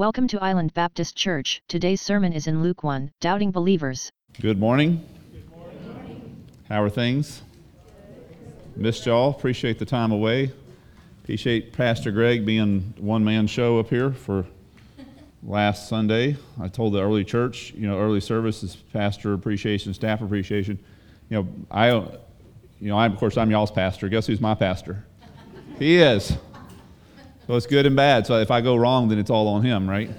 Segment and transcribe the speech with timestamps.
[0.00, 1.60] Welcome to Island Baptist Church.
[1.68, 4.10] Today's sermon is in Luke 1, Doubting Believers.
[4.40, 5.06] Good morning.
[6.70, 7.42] How are things?
[8.76, 9.28] Missed y'all.
[9.28, 10.52] Appreciate the time away.
[11.22, 14.46] Appreciate Pastor Greg being one man show up here for
[15.42, 16.38] last Sunday.
[16.58, 20.78] I told the early church, you know, early service is pastor appreciation, staff appreciation.
[21.28, 24.08] You know, I, you know, I, of course, I'm y'all's pastor.
[24.08, 25.04] Guess who's my pastor?
[25.78, 26.38] He is.
[27.46, 28.26] So it's good and bad.
[28.26, 30.10] So if I go wrong, then it's all on him, right?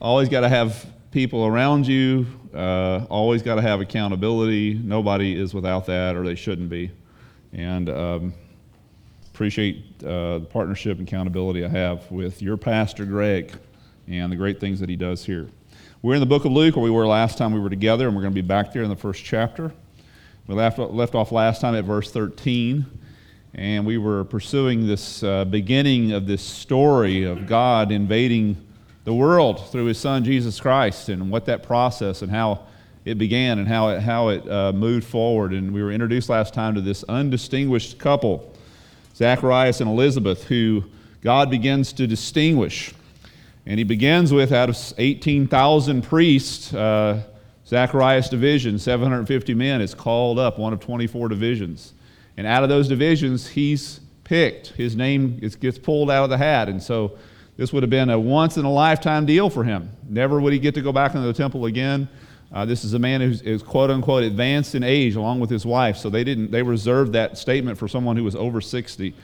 [0.00, 2.26] always got to have people around you.
[2.52, 4.74] Uh, always got to have accountability.
[4.74, 6.90] Nobody is without that, or they shouldn't be.
[7.52, 8.34] And um,
[9.32, 13.52] appreciate uh, the partnership and accountability I have with your pastor, Greg,
[14.08, 15.48] and the great things that he does here.
[16.02, 18.16] We're in the book of Luke, where we were last time we were together, and
[18.16, 19.72] we're going to be back there in the first chapter.
[20.46, 22.86] We left, left off last time at verse 13
[23.54, 28.56] and we were pursuing this uh, beginning of this story of God invading
[29.04, 32.66] the world through His Son Jesus Christ, and what that process and how
[33.04, 35.52] it began and how it, how it uh, moved forward.
[35.52, 38.52] And we were introduced last time to this undistinguished couple,
[39.14, 40.84] Zacharias and Elizabeth, who
[41.20, 42.92] God begins to distinguish.
[43.66, 47.22] And He begins with out of 18,000 priests, uh,
[47.66, 51.92] Zacharias' division, 750 men, is called up, one of 24 divisions.
[52.36, 54.68] And out of those divisions, he's picked.
[54.68, 56.68] His name gets pulled out of the hat.
[56.68, 57.18] And so
[57.56, 59.90] this would have been a once in a lifetime deal for him.
[60.08, 62.08] Never would he get to go back into the temple again.
[62.52, 65.64] Uh, this is a man who is quote unquote advanced in age along with his
[65.64, 65.96] wife.
[65.96, 69.14] So they didn't, they reserved that statement for someone who was over 60,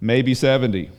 [0.00, 0.90] maybe 70,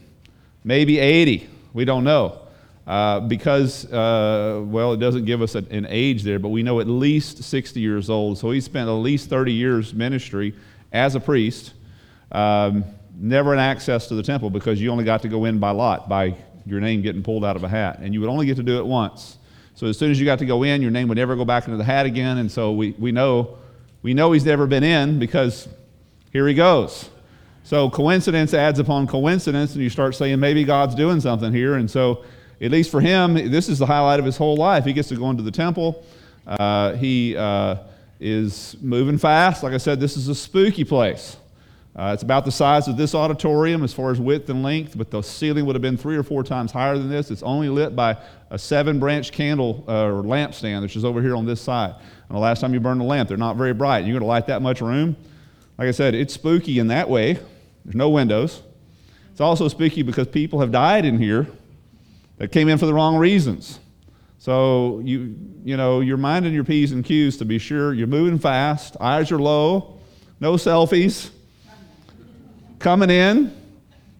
[0.64, 1.50] maybe 80.
[1.74, 2.40] We don't know.
[2.86, 6.80] Uh, because, uh, well, it doesn't give us a, an age there, but we know
[6.80, 8.38] at least 60 years old.
[8.38, 10.56] So he spent at least 30 years ministry
[10.92, 11.74] as a priest,
[12.32, 12.84] um,
[13.16, 16.08] never an access to the temple because you only got to go in by lot,
[16.08, 16.36] by
[16.66, 18.00] your name getting pulled out of a hat.
[18.00, 19.38] And you would only get to do it once.
[19.76, 21.66] So as soon as you got to go in, your name would never go back
[21.66, 22.40] into the hat again.
[22.40, 23.58] And so we, we know
[24.02, 25.68] we know he's never been in because
[26.32, 27.10] here he goes.
[27.64, 31.76] So coincidence adds upon coincidence, and you start saying maybe God's doing something here.
[31.76, 32.24] And so,
[32.62, 34.86] at least for him, this is the highlight of his whole life.
[34.86, 36.06] He gets to go into the temple.
[36.46, 37.76] Uh, he uh,
[38.20, 39.64] is moving fast.
[39.64, 41.38] Like I said, this is a spooky place.
[41.96, 45.10] Uh, it's about the size of this auditorium as far as width and length, but
[45.10, 47.32] the ceiling would have been three or four times higher than this.
[47.32, 48.18] It's only lit by
[48.52, 51.96] a seven branch candle uh, or lamp stand, which is over here on this side.
[51.96, 54.06] And the last time you burned a lamp, they're not very bright.
[54.06, 55.16] You're going to light that much room?
[55.80, 57.34] Like I said, it's spooky in that way.
[57.84, 58.62] There's no windows.
[59.32, 61.48] It's also spooky because people have died in here
[62.38, 63.80] that came in for the wrong reasons.
[64.48, 65.36] So you
[65.66, 69.30] you know you're minding your p's and q's to be sure you're moving fast, eyes
[69.30, 70.00] are low,
[70.40, 71.32] no selfies,
[72.80, 73.54] coming in,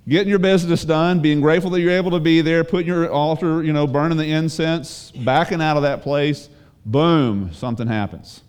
[0.06, 3.64] getting your business done, being grateful that you're able to be there, putting your altar,
[3.64, 6.50] you know, burning the incense, backing out of that place.
[6.86, 8.42] Boom, something happens.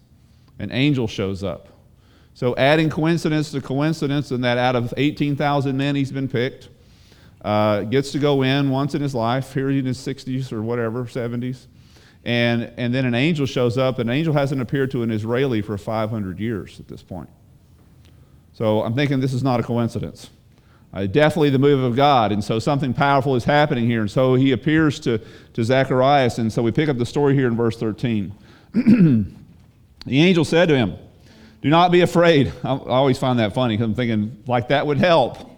[0.59, 1.69] An angel shows up.
[2.34, 6.71] So adding coincidence to coincidence, and that out of 18,000 men, he's been picked.
[7.43, 11.04] Uh, gets to go in once in his life, here in his 60s or whatever,
[11.04, 11.66] 70s.
[12.25, 13.99] And, and then an angel shows up.
[13.99, 17.28] An angel hasn't appeared to an Israeli for 500 years at this point.
[18.53, 20.31] So I'm thinking this is not a coincidence.
[20.93, 22.32] Uh, definitely the move of God.
[22.32, 24.00] And so something powerful is happening here.
[24.00, 25.21] And so he appears to,
[25.53, 26.38] to Zacharias.
[26.38, 28.34] And so we pick up the story here in verse 13.
[28.75, 29.27] the
[30.06, 30.97] angel said to him,
[31.62, 32.53] Do not be afraid.
[32.65, 35.50] I, I always find that funny because I'm thinking, like, that would help.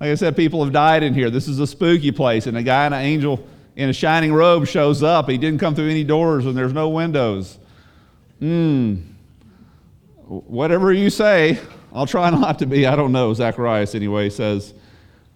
[0.00, 1.30] Like I said, people have died in here.
[1.30, 4.66] This is a spooky place, and a guy in an angel in a shining robe
[4.66, 5.28] shows up.
[5.28, 7.58] He didn't come through any doors, and there's no windows.
[8.38, 8.96] Hmm.
[10.26, 11.58] Whatever you say,
[11.92, 12.86] I'll try not to be.
[12.86, 13.32] I don't know.
[13.34, 14.74] Zacharias, anyway, says,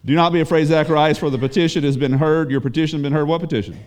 [0.05, 2.51] Do not be afraid, Zacharias, for the petition has been heard.
[2.51, 3.27] Your petition has been heard.
[3.27, 3.79] What petition?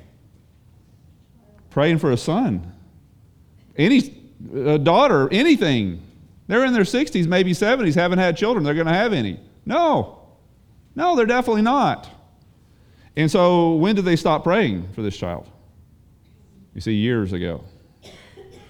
[1.70, 2.74] Praying for a son.
[3.78, 4.16] Any
[4.54, 6.02] a daughter, anything.
[6.48, 8.64] They're in their 60s, maybe 70s, haven't had children.
[8.64, 9.40] They're going to have any.
[9.66, 10.25] No.
[10.96, 12.10] No, they're definitely not.
[13.18, 15.50] And so, when did they stop praying for this child?
[16.74, 17.64] You see, years ago.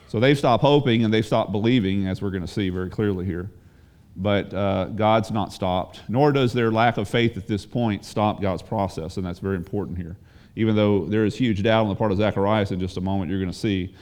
[0.08, 3.26] So they've stopped hoping and they've stopped believing, as we're going to see very clearly
[3.26, 3.50] here.
[4.16, 8.42] But uh, God's not stopped, nor does their lack of faith at this point stop
[8.42, 10.16] God's process, and that's very important here.
[10.56, 13.30] Even though there is huge doubt on the part of Zacharias in just a moment,
[13.30, 13.94] you're going to see,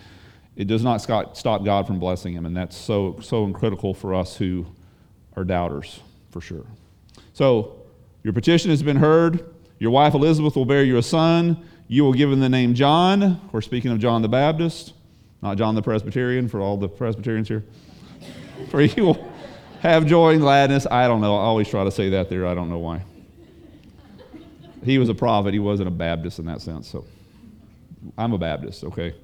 [0.55, 4.35] it does not stop God from blessing him, and that's so so critical for us
[4.35, 4.67] who
[5.35, 5.99] are doubters,
[6.29, 6.65] for sure.
[7.33, 7.82] So
[8.23, 9.53] your petition has been heard.
[9.79, 11.67] Your wife Elizabeth will bear you a son.
[11.87, 13.41] You will give him the name John.
[13.51, 14.93] We're speaking of John the Baptist,
[15.41, 17.63] not John the Presbyterian for all the Presbyterians here.
[18.69, 19.31] for you will
[19.81, 20.87] have joy and gladness.
[20.89, 21.35] I don't know.
[21.35, 22.47] I always try to say that there.
[22.47, 23.03] I don't know why.
[24.85, 25.53] he was a prophet.
[25.53, 26.87] He wasn't a Baptist in that sense.
[26.87, 27.05] So
[28.17, 29.15] I'm a Baptist, okay?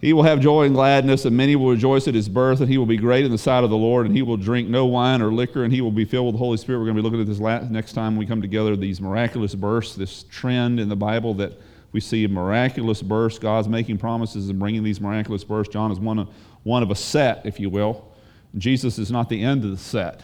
[0.00, 2.78] He will have joy and gladness, and many will rejoice at his birth, and he
[2.78, 5.20] will be great in the sight of the Lord, and he will drink no wine
[5.20, 6.78] or liquor, and he will be filled with the Holy Spirit.
[6.78, 9.56] We're going to be looking at this last, next time we come together, these miraculous
[9.56, 11.54] births, this trend in the Bible that
[11.90, 13.40] we see miraculous births.
[13.40, 15.68] God's making promises and bringing these miraculous births.
[15.68, 16.28] John is one of,
[16.62, 18.12] one of a set, if you will.
[18.56, 20.22] Jesus is not the end of the set.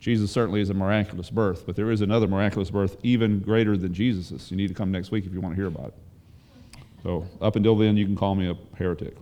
[0.00, 3.92] Jesus certainly is a miraculous birth, but there is another miraculous birth even greater than
[3.92, 4.50] Jesus's.
[4.50, 5.94] You need to come next week if you want to hear about it.
[7.06, 9.16] So, up until then, you can call me a heretic.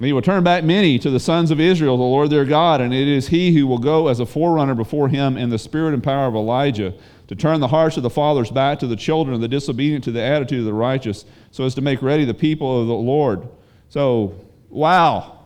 [0.00, 2.92] He will turn back many to the sons of Israel, the Lord their God, and
[2.92, 6.02] it is he who will go as a forerunner before him in the spirit and
[6.02, 6.92] power of Elijah
[7.28, 10.10] to turn the hearts of the fathers back to the children and the disobedient to
[10.10, 13.48] the attitude of the righteous, so as to make ready the people of the Lord.
[13.88, 14.34] So,
[14.68, 15.44] wow.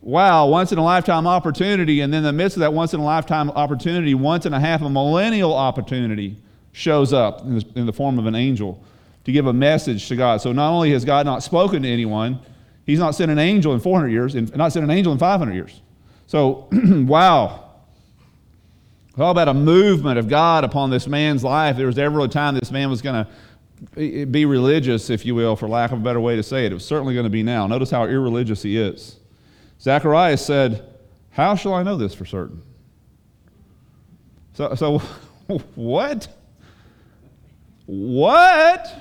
[0.00, 3.00] Wow, once in a lifetime opportunity, and then in the midst of that once in
[3.00, 6.38] a lifetime opportunity, once and a half a millennial opportunity
[6.74, 8.82] shows up in the, in the form of an angel
[9.24, 10.42] to give a message to God.
[10.42, 12.40] So not only has God not spoken to anyone,
[12.84, 15.54] He's not sent an angel in 400 years, and not sent an angel in 500
[15.54, 15.80] years.
[16.26, 17.70] So, wow.
[19.16, 21.76] How about a movement of God upon this man's life?
[21.76, 25.56] There was ever a time this man was going to be religious, if you will,
[25.56, 26.72] for lack of a better way to say it.
[26.72, 27.66] It was certainly going to be now.
[27.66, 29.16] Notice how irreligious he is.
[29.80, 30.84] Zacharias said,
[31.30, 32.62] How shall I know this for certain?
[34.54, 34.98] So, so
[35.74, 36.28] what?
[37.86, 38.92] What?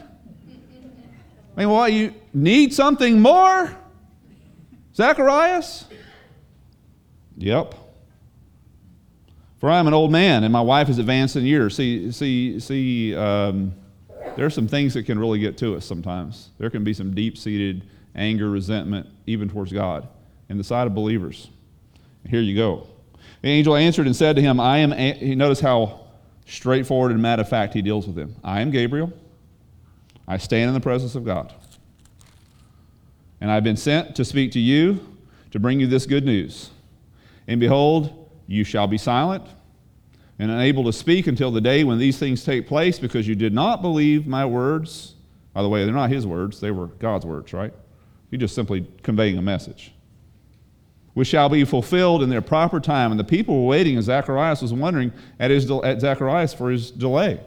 [1.56, 3.75] I mean, what, you need something more?
[4.95, 5.85] Zacharias?
[7.38, 7.75] Yep.
[9.59, 11.75] For I am an old man, and my wife is advanced in years.
[11.75, 13.74] See, see, see, um,
[14.35, 16.50] there are some things that can really get to us sometimes.
[16.57, 20.07] There can be some deep seated anger, resentment, even towards God,
[20.50, 21.50] in the side of believers.
[22.27, 22.88] Here you go.
[23.41, 25.35] The angel answered and said to him, I am, a-.
[25.35, 26.03] notice how
[26.45, 28.36] straightforward and matter of fact he deals with him.
[28.44, 29.12] I am Gabriel.
[30.28, 31.54] I stand in the presence of God.
[33.42, 35.06] And I've been sent to speak to you
[35.51, 36.69] to bring you this good news.
[37.48, 39.44] And behold, you shall be silent
[40.40, 43.54] and unable to speak until the day when these things take place because you did
[43.54, 45.16] not believe my words.
[45.54, 47.74] By the way, they're not his words, they were God's words, right?
[48.31, 49.94] He's just simply conveying a message
[51.13, 53.12] which shall be fulfilled in their proper time.
[53.12, 56.92] And the people were waiting, and Zacharias was wondering at, his, at Zacharias for his
[56.92, 57.39] delay.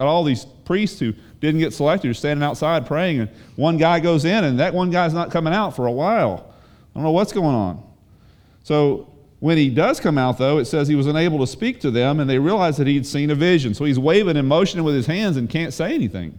[0.00, 4.24] All these priests who didn't get selected are standing outside praying, and one guy goes
[4.24, 6.52] in, and that one guy's not coming out for a while.
[6.54, 7.82] I don't know what's going on.
[8.62, 11.90] So when he does come out, though, it says he was unable to speak to
[11.90, 13.74] them, and they realized that he'd seen a vision.
[13.74, 16.38] So he's waving and motioning with his hands and can't say anything.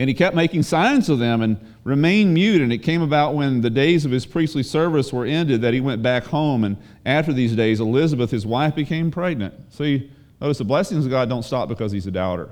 [0.00, 2.62] And he kept making signs to them and remained mute.
[2.62, 5.80] And it came about when the days of his priestly service were ended that he
[5.80, 6.64] went back home.
[6.64, 9.52] And after these days, Elizabeth, his wife, became pregnant.
[9.74, 10.10] See,
[10.40, 12.48] notice the blessings of God don't stop because he's a doubter.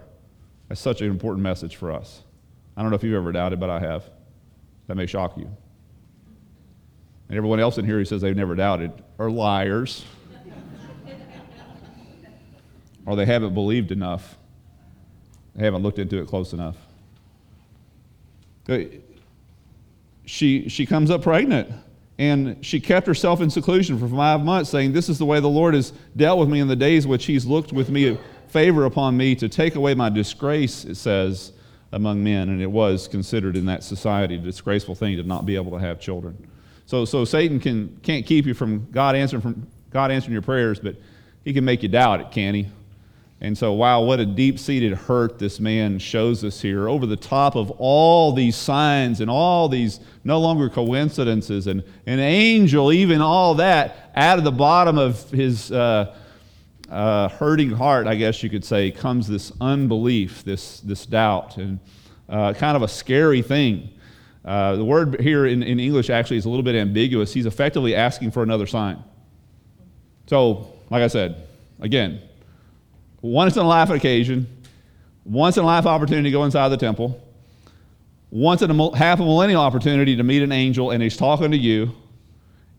[0.69, 2.23] That's such an important message for us.
[2.77, 4.11] I don't know if you've ever doubted, but I have.
[4.87, 5.51] That may shock you.
[7.31, 10.05] And everyone else in here who says they've never doubted are liars.
[13.07, 14.37] or they haven't believed enough.
[15.55, 16.77] They haven't looked into it close enough.
[18.69, 18.79] Uh,
[20.25, 21.71] she, she comes up pregnant
[22.19, 25.49] and she kept herself in seclusion for five months, saying, This is the way the
[25.49, 28.19] Lord has dealt with me in the days which He's looked with me
[28.49, 31.53] favor upon me to take away my disgrace, it says,
[31.93, 32.49] among men.
[32.49, 35.79] And it was considered in that society a disgraceful thing to not be able to
[35.79, 36.49] have children.
[36.87, 40.79] So, so Satan can, can't keep you from God answering from God answering your prayers,
[40.81, 40.97] but
[41.45, 42.69] he can make you doubt it, can he?
[43.41, 47.17] And so, wow, what a deep seated hurt this man shows us here over the
[47.17, 53.21] top of all these signs and all these no longer coincidences and an angel, even
[53.21, 56.17] all that, out of the bottom of his uh,
[56.91, 61.79] uh, hurting heart, I guess you could say, comes this unbelief, this, this doubt, and
[62.29, 63.91] uh, kind of a scary thing.
[64.45, 67.33] Uh, the word here in, in English actually is a little bit ambiguous.
[67.33, 69.05] He's effectively asking for another sign.
[70.27, 71.47] So, like I said,
[71.81, 72.23] again,
[73.21, 74.47] once in a life occasion,
[75.25, 77.21] once in a life opportunity to go inside the temple,
[78.31, 81.57] once in a half a millennial opportunity to meet an angel, and he's talking to
[81.57, 81.93] you,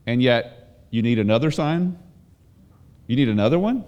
[0.05, 1.97] and yet you need another sign?
[3.07, 3.83] You need another one?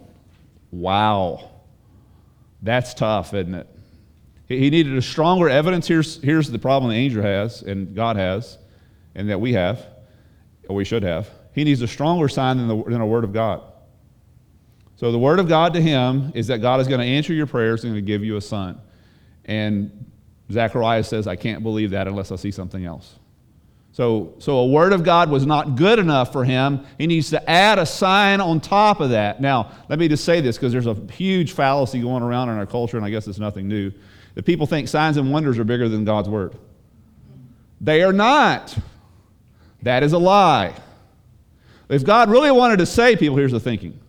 [0.72, 1.50] Wow.
[2.62, 3.68] That's tough, isn't it?
[4.48, 5.88] He needed a stronger evidence.
[5.88, 8.58] Here's, here's the problem the angel has, and God has,
[9.16, 9.86] and that we have,
[10.68, 11.30] or we should have.
[11.54, 13.62] He needs a stronger sign than the, than the Word of God.
[15.02, 17.48] So the word of God to him is that God is going to answer your
[17.48, 18.80] prayers and going to give you a son.
[19.46, 20.06] And
[20.52, 23.18] Zacharias says, I can't believe that unless I see something else.
[23.94, 26.86] So, so a word of God was not good enough for him.
[27.00, 29.42] He needs to add a sign on top of that.
[29.42, 32.68] Now, let me just say this because there's a huge fallacy going around in our
[32.68, 33.92] culture, and I guess it's nothing new.
[34.36, 36.56] That people think signs and wonders are bigger than God's word.
[37.82, 38.78] They are not.
[39.82, 40.76] That is a lie.
[41.90, 44.00] If God really wanted to save people, here's the thinking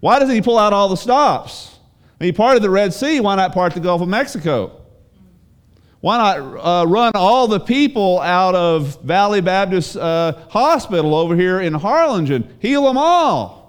[0.00, 1.78] why doesn't He pull out all the stops?
[2.20, 4.80] I mean, He parted the Red Sea, why not part the Gulf of Mexico?
[6.00, 11.60] Why not uh, run all the people out of Valley Baptist uh, Hospital over here
[11.60, 12.56] in Harlingen?
[12.58, 13.60] Heal them all.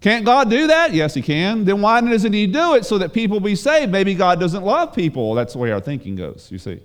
[0.00, 0.92] Can't God do that?
[0.92, 1.64] Yes, He can.
[1.64, 3.92] Then why doesn't He do it so that people be saved?
[3.92, 5.34] Maybe God doesn't love people.
[5.34, 6.80] That's the way our thinking goes, you see.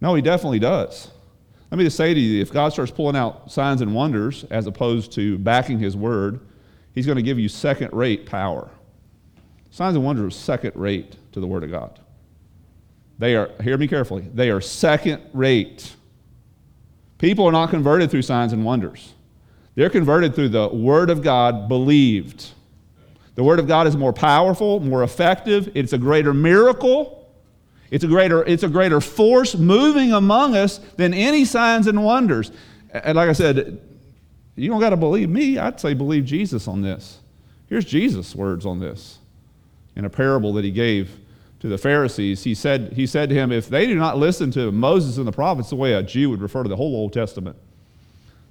[0.00, 1.10] No, He definitely does.
[1.72, 4.68] Let me just say to you if God starts pulling out signs and wonders as
[4.68, 6.38] opposed to backing His word,
[6.94, 8.70] He's going to give you second rate power.
[9.70, 11.98] Signs and wonders are second rate to the Word of God.
[13.18, 15.94] They are, hear me carefully, they are second rate.
[17.18, 19.14] People are not converted through signs and wonders.
[19.74, 22.50] They're converted through the Word of God believed.
[23.34, 27.18] The Word of God is more powerful, more effective, it's a greater miracle.
[27.92, 32.50] It's a greater, it's a greater force moving among us than any signs and wonders.
[32.90, 33.82] And like I said,
[34.56, 35.58] you don't got to believe me.
[35.58, 37.18] I'd say believe Jesus on this.
[37.68, 39.18] Here's Jesus' words on this.
[39.96, 41.18] In a parable that he gave
[41.60, 44.70] to the Pharisees, he said, he said to him, If they do not listen to
[44.72, 47.56] Moses and the prophets the way a Jew would refer to the whole Old Testament,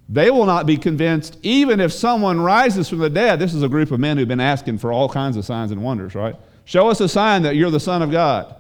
[0.09, 3.39] they will not be convinced, even if someone rises from the dead.
[3.39, 5.83] This is a group of men who've been asking for all kinds of signs and
[5.83, 6.35] wonders, right?
[6.65, 8.55] Show us a sign that you're the Son of God.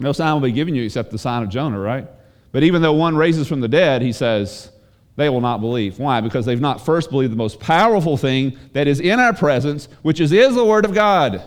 [0.00, 2.08] No sign will be given you except the sign of Jonah, right?
[2.50, 4.70] But even though one raises from the dead, he says,
[5.16, 5.98] they will not believe.
[5.98, 6.20] Why?
[6.20, 10.20] Because they've not first believed the most powerful thing that is in our presence, which
[10.20, 11.42] is, is the Word of God.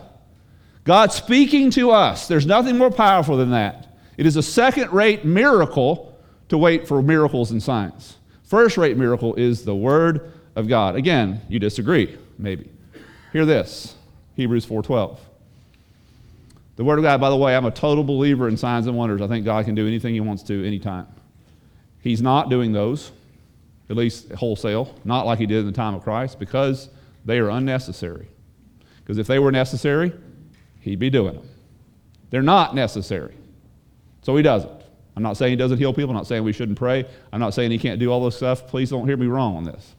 [0.84, 2.28] God speaking to us.
[2.28, 3.96] There's nothing more powerful than that.
[4.16, 6.16] It is a second rate miracle
[6.48, 8.16] to wait for miracles and signs.
[8.44, 10.94] First rate miracle is the Word of God.
[10.94, 12.70] Again, you disagree, maybe.
[13.32, 13.96] Hear this
[14.36, 15.18] Hebrews 4.12.
[16.76, 19.20] The Word of God, by the way, I'm a total believer in signs and wonders.
[19.20, 21.08] I think God can do anything He wants to anytime.
[22.00, 23.10] He's not doing those,
[23.88, 26.88] at least wholesale, not like He did in the time of Christ, because
[27.24, 28.28] they are unnecessary.
[29.00, 30.12] Because if they were necessary,
[30.80, 31.48] he'd be doing them.
[32.30, 33.34] They're not necessary.
[34.22, 34.72] So he doesn't.
[35.14, 36.10] I'm not saying he doesn't heal people.
[36.10, 37.06] I'm not saying we shouldn't pray.
[37.32, 38.66] I'm not saying he can't do all this stuff.
[38.66, 39.94] Please don't hear me wrong on this.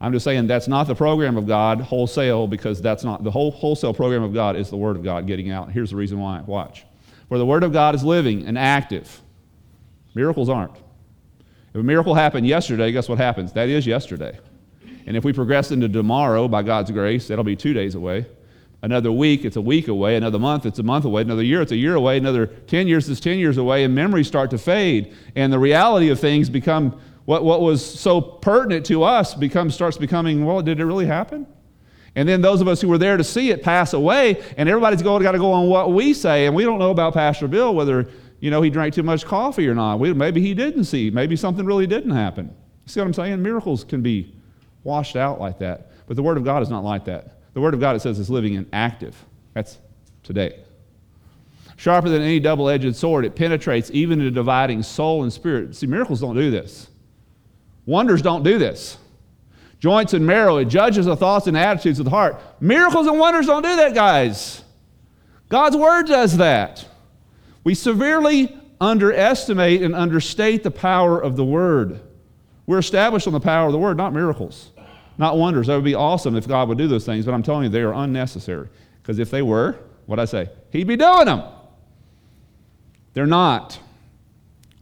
[0.00, 3.50] I'm just saying that's not the program of God wholesale because that's not the whole
[3.50, 5.70] wholesale program of God is the Word of God getting out.
[5.70, 6.40] Here's the reason why.
[6.40, 6.84] Watch.
[7.28, 9.20] For the Word of God is living and active.
[10.14, 10.76] Miracles aren't.
[11.74, 13.52] If a miracle happened yesterday, guess what happens?
[13.54, 14.38] That is yesterday.
[15.06, 18.26] And if we progress into tomorrow by God's grace, that'll be two days away.
[18.80, 20.14] Another week, it's a week away.
[20.14, 21.22] Another month, it's a month away.
[21.22, 22.16] Another year, it's a year away.
[22.16, 23.82] Another 10 years, it's 10 years away.
[23.82, 25.16] And memories start to fade.
[25.34, 29.96] And the reality of things become what, what was so pertinent to us becomes, starts
[29.96, 31.44] becoming, well, did it really happen?
[32.14, 35.02] And then those of us who were there to see it pass away, and everybody's
[35.02, 36.46] got to go on what we say.
[36.46, 38.08] And we don't know about Pastor Bill whether
[38.44, 39.96] you know he drank too much coffee or not.
[39.96, 41.08] Maybe he didn't see.
[41.08, 42.54] Maybe something really didn't happen.
[42.84, 43.42] See what I'm saying?
[43.42, 44.34] Miracles can be
[44.82, 45.92] washed out like that.
[46.06, 47.38] But the Word of God is not like that.
[47.54, 49.16] The Word of God, it says, is living and active.
[49.54, 49.78] That's
[50.22, 50.60] today.
[51.76, 55.74] Sharper than any double edged sword, it penetrates even to dividing soul and spirit.
[55.74, 56.90] See, miracles don't do this,
[57.86, 58.98] wonders don't do this.
[59.80, 62.38] Joints and marrow, it judges the thoughts and attitudes of the heart.
[62.60, 64.62] Miracles and wonders don't do that, guys.
[65.48, 66.86] God's Word does that.
[67.64, 72.00] We severely underestimate and understate the power of the Word.
[72.66, 74.70] We're established on the power of the Word, not miracles
[75.18, 75.68] not wonders.
[75.68, 77.82] That would be awesome if God would do those things, but I'm telling you, they
[77.82, 78.68] are unnecessary.
[79.02, 80.48] Because if they were, what'd I say?
[80.70, 81.42] He'd be doing them.
[83.12, 83.78] They're not.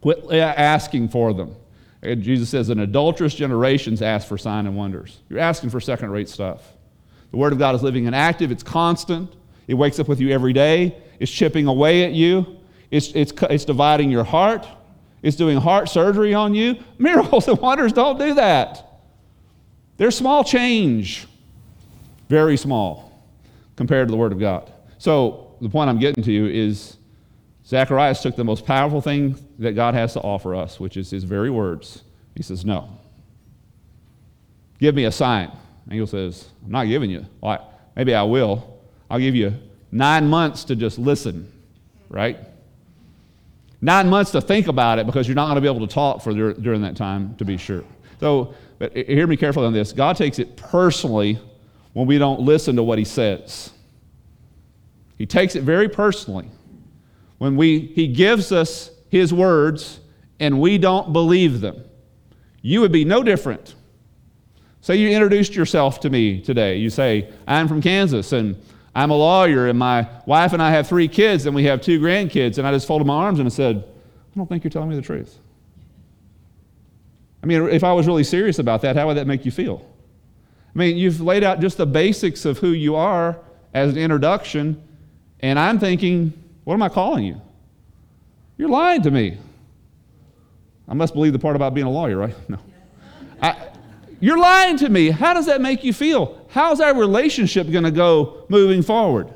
[0.01, 1.55] Quit asking for them.
[2.01, 5.19] And Jesus says, an adulterous generations ask for sign and wonders.
[5.29, 6.73] You're asking for second rate stuff.
[7.31, 9.33] The Word of God is living and active, it's constant.
[9.65, 12.57] It wakes up with you every day, it's chipping away at you,
[12.93, 14.67] it's, it's, it's dividing your heart,
[15.23, 16.77] it's doing heart surgery on you.
[16.99, 19.01] Miracles and wonders don't do that.
[19.97, 21.27] They're small change,
[22.29, 23.11] very small
[23.75, 24.71] compared to the Word of God.
[24.99, 26.97] So, the point I'm getting to you is
[27.65, 31.23] Zacharias took the most powerful thing that God has to offer us, which is his
[31.23, 32.03] very words.
[32.35, 32.89] He says, No.
[34.79, 35.51] Give me a sign.
[35.89, 37.25] Angel says, I'm not giving you.
[37.41, 38.81] Well, maybe I will.
[39.09, 39.53] I'll give you
[39.91, 41.51] nine months to just listen,
[42.09, 42.37] right?
[43.83, 46.21] Nine months to think about it because you're not going to be able to talk
[46.21, 47.83] for during that time, to be sure.
[48.21, 49.91] So but uh, hear me carefully on this.
[49.91, 51.37] God takes it personally
[51.91, 53.71] when we don't listen to what He says.
[55.17, 56.49] He takes it very personally
[57.39, 59.99] when we, He gives us His words
[60.39, 61.83] and we don't believe them,
[62.61, 63.75] you would be no different.
[64.79, 66.77] Say you introduced yourself to me today.
[66.77, 68.55] You say, I'm from Kansas and
[68.95, 71.99] I'm a lawyer, and my wife and I have three kids, and we have two
[71.99, 72.57] grandkids.
[72.57, 74.95] And I just folded my arms and I said, I don't think you're telling me
[74.95, 75.37] the truth.
[77.41, 79.85] I mean, if I was really serious about that, how would that make you feel?
[80.73, 83.37] I mean, you've laid out just the basics of who you are
[83.73, 84.81] as an introduction,
[85.39, 86.33] and I'm thinking,
[86.63, 87.41] what am I calling you?
[88.57, 89.37] You're lying to me.
[90.87, 92.35] I must believe the part about being a lawyer, right?
[92.49, 92.59] No.
[93.41, 93.69] I,
[94.19, 95.09] you're lying to me.
[95.09, 96.42] How does that make you feel?
[96.53, 99.33] How's our relationship going to go moving forward?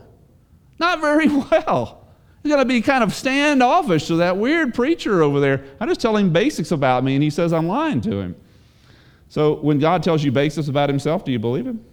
[0.78, 2.08] Not very well.
[2.44, 5.64] He's going to be kind of standoffish to that weird preacher over there.
[5.80, 8.36] I just tell him basics about me, and he says I'm lying to him.
[9.30, 11.84] So when God tells you basics about himself, do you believe him?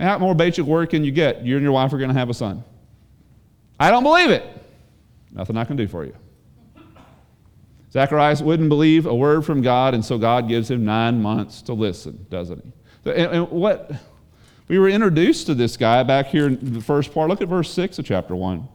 [0.00, 1.44] How more basic word can you get?
[1.44, 2.64] You and your wife are going to have a son.
[3.78, 4.44] I don't believe it.
[5.30, 6.16] Nothing I can do for you.
[7.92, 11.74] Zacharias wouldn't believe a word from God, and so God gives him nine months to
[11.74, 12.72] listen, doesn't he?
[13.04, 13.90] And, and what
[14.68, 17.28] we were introduced to this guy back here in the first part.
[17.28, 18.68] Look at verse 6 of chapter 1.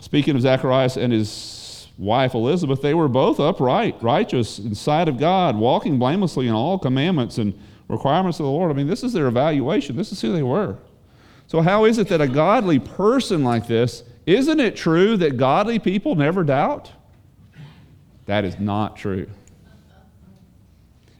[0.00, 5.18] Speaking of Zacharias and his wife Elizabeth, they were both upright, righteous in sight of
[5.18, 8.70] God, walking blamelessly in all commandments and requirements of the Lord.
[8.70, 9.96] I mean, this is their evaluation.
[9.96, 10.76] This is who they were.
[11.46, 15.78] So, how is it that a godly person like this, isn't it true that godly
[15.78, 16.92] people never doubt?
[18.26, 19.26] That is not true.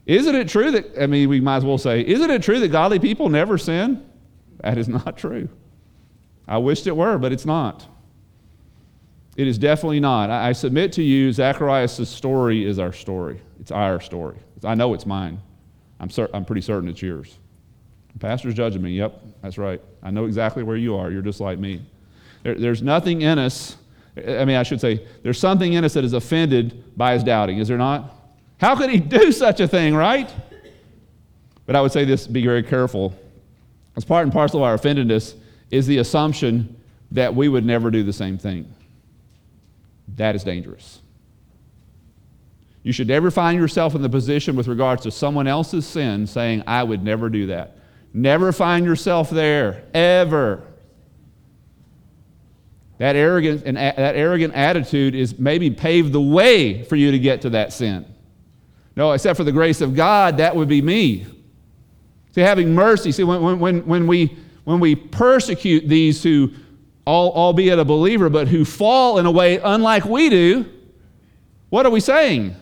[0.09, 2.69] Isn't it true that, I mean, we might as well say, isn't it true that
[2.69, 4.03] godly people never sin?
[4.61, 5.49] That is not true.
[6.47, 7.85] I wished it were, but it's not.
[9.37, 10.31] It is definitely not.
[10.31, 13.39] I, submit to you, Zacharias' story is our story.
[13.59, 14.37] It's our story.
[14.63, 15.39] I know it's mine.
[15.99, 17.37] I'm, cer- I'm pretty certain it's yours.
[18.13, 18.93] The pastor's judging me.
[18.93, 19.79] Yep, that's right.
[20.01, 21.11] I know exactly where you are.
[21.11, 21.85] You're just like me.
[22.41, 23.77] There, there's nothing in us,
[24.17, 27.59] I mean, I should say, there's something in us that is offended by his doubting,
[27.59, 28.15] is there not?
[28.59, 30.31] How could he do such a thing, right?
[31.65, 33.17] But I would say this be very careful.
[33.95, 35.35] As part and parcel of our offendedness
[35.71, 36.75] is the assumption
[37.11, 38.71] that we would never do the same thing.
[40.15, 41.01] That is dangerous.
[42.83, 46.63] You should never find yourself in the position with regards to someone else's sin saying,
[46.65, 47.77] I would never do that.
[48.13, 50.65] Never find yourself there, ever.
[52.97, 57.41] That arrogant, and that arrogant attitude is maybe paved the way for you to get
[57.43, 58.05] to that sin.
[58.99, 61.25] No, except for the grace of God, that would be me.
[62.31, 63.13] See, having mercy.
[63.13, 66.51] See, when, when, when, we, when we persecute these who
[67.05, 70.65] all, albeit a believer, but who fall in a way unlike we do,
[71.69, 72.53] what are we saying?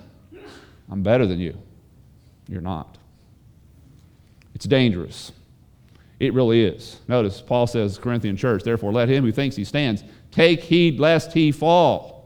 [0.92, 1.58] I'm better than you.
[2.48, 3.00] You're not.
[4.54, 5.32] It's dangerous.
[6.20, 7.00] It really is.
[7.08, 11.34] Notice, Paul says, Corinthian church, therefore let him who thinks he stands take heed lest
[11.34, 12.17] he fall.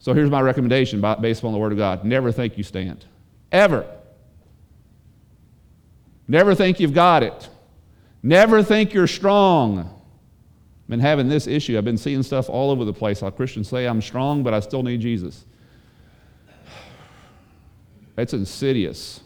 [0.00, 3.04] So here's my recommendation based upon the Word of God never think you stand.
[3.50, 3.86] Ever.
[6.26, 7.48] Never think you've got it.
[8.22, 9.98] Never think you're strong
[10.88, 11.76] I've been having this issue.
[11.76, 13.20] I've been seeing stuff all over the place.
[13.20, 15.44] How Christians say, I'm strong, but I still need Jesus.
[18.16, 19.20] It's insidious.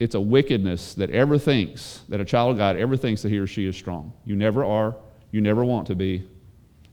[0.00, 3.38] It's a wickedness that ever thinks, that a child of God ever thinks that he
[3.38, 4.14] or she is strong.
[4.24, 4.96] You never are.
[5.30, 6.26] You never want to be.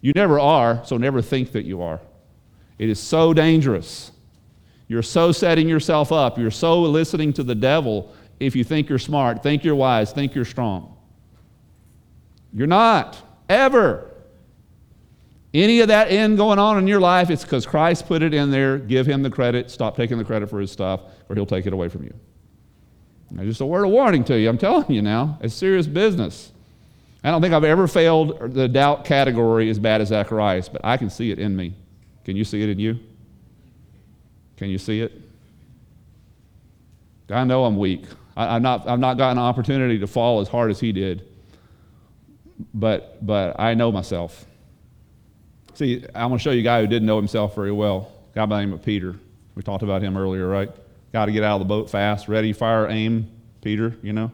[0.02, 2.02] You never are, so never think that you are.
[2.82, 4.12] It is so dangerous.
[4.88, 6.40] You're so setting yourself up.
[6.40, 10.34] You're so listening to the devil if you think you're smart, think you're wise, think
[10.34, 10.98] you're strong.
[12.52, 14.10] You're not, ever.
[15.54, 18.50] Any of that end going on in your life, it's because Christ put it in
[18.50, 18.80] there.
[18.80, 19.70] Give him the credit.
[19.70, 22.16] Stop taking the credit for his stuff, or he'll take it away from you.
[23.30, 24.50] Now, just a word of warning to you.
[24.50, 26.52] I'm telling you now, it's serious business.
[27.24, 30.98] I don't think I've ever failed the doubt category as bad as Zacharias, but I
[30.98, 31.76] can see it in me.
[32.24, 33.00] Can you see it in you?
[34.58, 35.20] Can you see it?
[37.30, 38.06] I know I'm weak.
[38.36, 41.28] I, have not, I've not gotten an opportunity to fall as hard as he did
[42.74, 44.46] but, but I know myself.
[45.74, 48.12] See, I want to show you a guy who didn't know himself very well.
[48.34, 49.16] A guy by the name of Peter.
[49.56, 50.70] We talked about him earlier, right?
[51.14, 52.28] Got to get out of the boat fast.
[52.28, 53.30] Ready, fire, aim.
[53.62, 54.32] Peter, you know?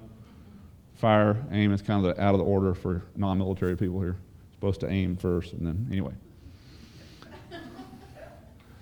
[0.95, 4.17] Fire, aim is kind of the, out of the order for non military people here.
[4.53, 6.13] Supposed to aim first, and then, anyway.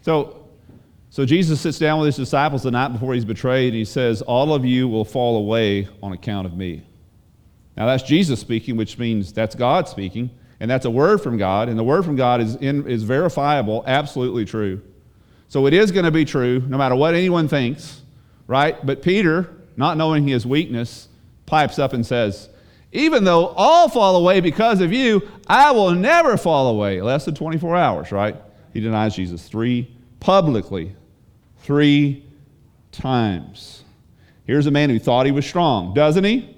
[0.06, 0.46] So,
[1.10, 4.22] so Jesus sits down with his disciples the night before he's betrayed, and he says,
[4.22, 6.84] All of you will fall away on account of me.
[7.76, 11.70] Now, that's Jesus speaking, which means that's God speaking, and that's a word from God,
[11.70, 14.80] and the word from God is, in, is verifiable, absolutely true.
[15.48, 18.04] So it is going to be true, no matter what anyone thinks,
[18.46, 18.86] right?
[18.86, 21.08] But Peter, not knowing his weakness,
[21.48, 22.48] pipes up and says,
[22.92, 27.02] Even though all fall away because of you, I will never fall away.
[27.02, 28.36] Less than 24 hours, right?
[28.72, 29.95] He denies Jesus three
[30.26, 30.96] publicly,
[31.60, 32.26] three
[32.92, 33.84] times.
[34.46, 36.58] Here's a man who thought he was strong, doesn't he?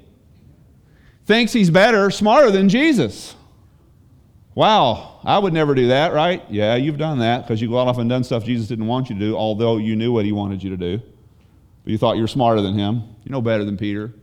[1.25, 3.35] Thinks he's better, smarter than Jesus.
[4.55, 6.41] Wow, I would never do that, right?
[6.49, 9.15] Yeah, you've done that because you got off and done stuff Jesus didn't want you
[9.15, 11.01] to do, although you knew what he wanted you to do.
[11.83, 13.03] But you thought you were smarter than him.
[13.25, 14.13] You know better than Peter.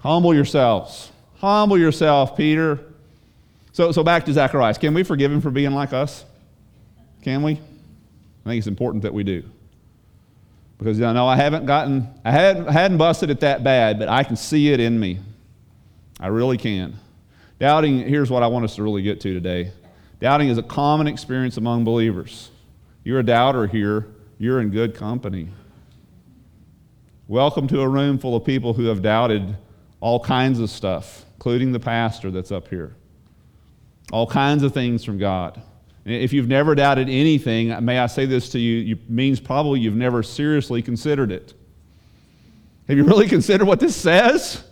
[0.00, 1.12] Humble yourselves.
[1.36, 2.80] Humble yourself, Peter.
[3.72, 4.78] So, so back to Zacharias.
[4.78, 6.24] Can we forgive him for being like us?
[7.22, 7.60] Can we?
[8.44, 9.44] I think it's important that we do.
[10.78, 14.08] Because you know, I haven't gotten, I hadn't, I hadn't busted it that bad, but
[14.08, 15.20] I can see it in me.
[16.18, 16.94] I really can.
[17.60, 19.70] Doubting, here's what I want us to really get to today.
[20.20, 22.50] Doubting is a common experience among believers.
[23.04, 25.48] You're a doubter here, you're in good company.
[27.28, 29.56] Welcome to a room full of people who have doubted
[30.00, 32.96] all kinds of stuff, including the pastor that's up here.
[34.12, 35.62] All kinds of things from God.
[36.04, 39.94] If you've never doubted anything, may I say this to you, it means probably you've
[39.94, 41.54] never seriously considered it.
[42.88, 44.64] Have you really considered what this says?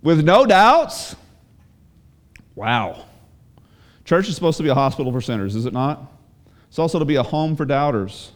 [0.00, 1.16] With no doubts?
[2.54, 3.04] Wow.
[4.04, 6.12] Church is supposed to be a hospital for sinners, is it not?
[6.68, 8.32] It's also to be a home for doubters.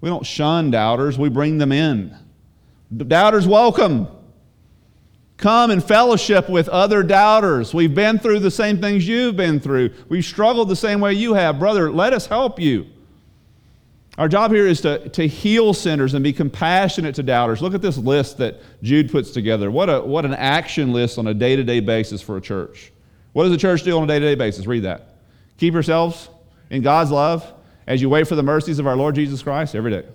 [0.00, 2.16] We don't shun doubters, we bring them in.
[2.96, 4.06] Doubters welcome.
[5.42, 7.74] Come and fellowship with other doubters.
[7.74, 9.90] We've been through the same things you've been through.
[10.08, 11.58] We've struggled the same way you have.
[11.58, 12.86] Brother, let us help you.
[14.18, 17.60] Our job here is to, to heal sinners and be compassionate to doubters.
[17.60, 19.68] Look at this list that Jude puts together.
[19.68, 22.92] What, a, what an action list on a day to day basis for a church.
[23.32, 24.64] What does the church do on a day to day basis?
[24.66, 25.16] Read that.
[25.58, 26.28] Keep yourselves
[26.70, 27.52] in God's love
[27.88, 30.06] as you wait for the mercies of our Lord Jesus Christ every day.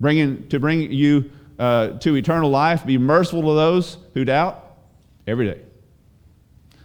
[0.00, 4.64] Bringing, to bring you uh, to eternal life, be merciful to those who doubt
[5.28, 5.60] every day.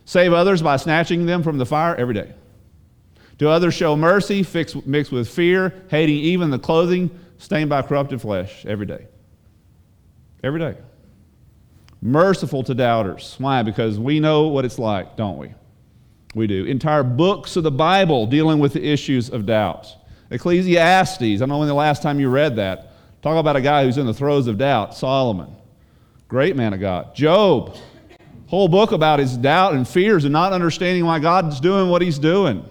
[0.06, 2.32] Save others by snatching them from the fire every day.
[3.40, 7.10] To others show mercy fix, mixed with fear, hating even the clothing
[7.40, 9.08] stained by corrupted flesh every day.
[10.44, 10.78] Every day
[12.06, 13.36] merciful to doubters.
[13.40, 13.64] Why?
[13.64, 15.54] Because we know what it's like, don't we?
[16.36, 16.66] We do.
[16.66, 19.88] Entire books of the Bible dealing with the issues of doubt.
[20.30, 22.92] Ecclesiastes, I don't know when the last time you read that.
[23.26, 24.94] Talk about a guy who's in the throes of doubt.
[24.94, 25.48] Solomon,
[26.28, 27.16] great man of God.
[27.16, 27.76] Job,
[28.46, 32.20] whole book about his doubt and fears and not understanding why God's doing what he's
[32.20, 32.64] doing.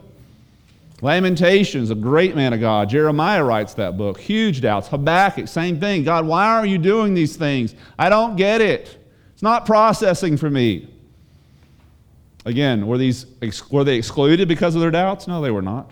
[1.03, 2.89] Lamentations, a great man of God.
[2.89, 4.21] Jeremiah writes that book.
[4.21, 4.87] Huge doubts.
[4.87, 6.05] Habakkuk, same thing.
[6.05, 7.75] God, why are you doing these things?
[7.99, 8.97] I don't get it
[9.33, 10.89] It's not processing for me.
[12.45, 13.27] Again, were, these,
[13.73, 15.27] were they excluded because of their doubts?
[15.27, 15.91] No, they were not.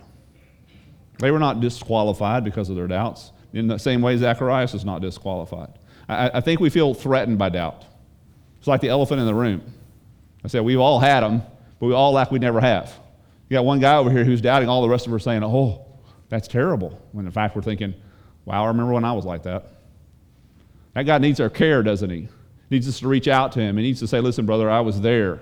[1.19, 3.32] They were not disqualified because of their doubts.
[3.53, 5.79] In the same way, Zacharias is not disqualified.
[6.09, 7.85] I, I think we feel threatened by doubt.
[8.59, 9.63] It's like the elephant in the room.
[10.45, 11.43] I said, we've all had them,
[11.79, 12.93] but we all act we never have.
[13.49, 15.45] You got one guy over here who's doubting, all the rest of us are saying,
[15.45, 15.85] oh,
[16.29, 16.99] that's terrible.
[17.13, 17.95] When in fact, we're thinking,
[18.45, 19.67] wow, I remember when I was like that.
[20.95, 22.29] That guy needs our care, doesn't he?
[22.73, 23.77] needs us to reach out to him.
[23.77, 25.41] He needs to say, listen, brother, I was there.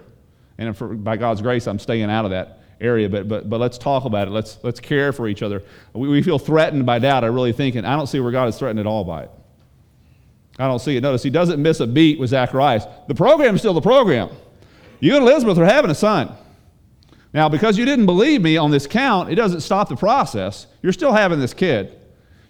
[0.59, 3.09] And by God's grace, I'm staying out of that area.
[3.09, 4.31] But, but, but let's talk about it.
[4.31, 5.63] Let's, let's care for each other.
[5.93, 8.49] We, we feel threatened by doubt, I really think, and I don't see where God
[8.49, 9.31] is threatened at all by it.
[10.59, 11.01] I don't see it.
[11.01, 12.85] Notice he doesn't miss a beat with Zacharias.
[13.09, 14.31] The program is still the program.
[15.01, 16.33] You and Elizabeth are having a son.
[17.33, 20.67] Now, because you didn't believe me on this count, it doesn't stop the process.
[20.83, 21.97] You're still having this kid.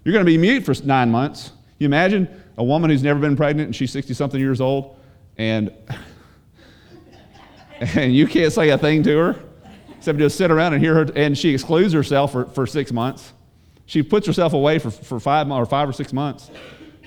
[0.05, 1.53] You're going to be mute for nine months.
[1.79, 4.97] You imagine a woman who's never been pregnant and she's 60 something years old
[5.39, 5.73] and
[7.81, 9.45] and you can't say a thing to her
[10.01, 13.35] except just sit around and hear her and she excludes herself for, for six months.
[13.85, 16.51] She puts herself away for, for five or five or six months.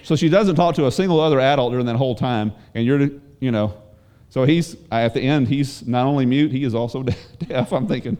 [0.04, 3.10] So she doesn't talk to a single other adult during that whole time and you're
[3.40, 3.82] you know
[4.30, 7.04] so he's at the end he's not only mute he is also
[7.40, 8.16] deaf i'm thinking.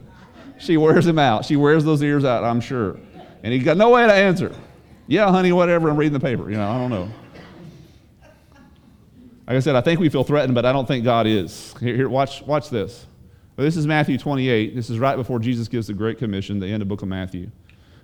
[0.58, 1.46] She wears him out.
[1.46, 2.98] She wears those ears out i'm sure.
[3.44, 4.56] And he's got no way to answer.
[5.06, 7.12] Yeah honey whatever i'm reading the paper you know i don't know.
[9.46, 11.76] Like I said, I think we feel threatened, but I don't think God is.
[11.82, 13.06] Here, here watch, watch this.
[13.56, 14.76] This is Matthew 28.
[14.76, 17.08] This is right before Jesus gives the Great Commission, the end of the book of
[17.08, 17.52] Matthew.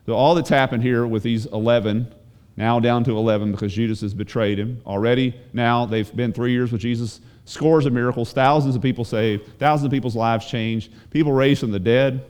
[0.05, 2.13] So all that's happened here with these 11,
[2.55, 4.79] now down to 11 because Judas has betrayed him.
[4.85, 9.57] Already now they've been three years with Jesus, scores of miracles, thousands of people saved,
[9.57, 12.23] thousands of people's lives changed, people raised from the dead.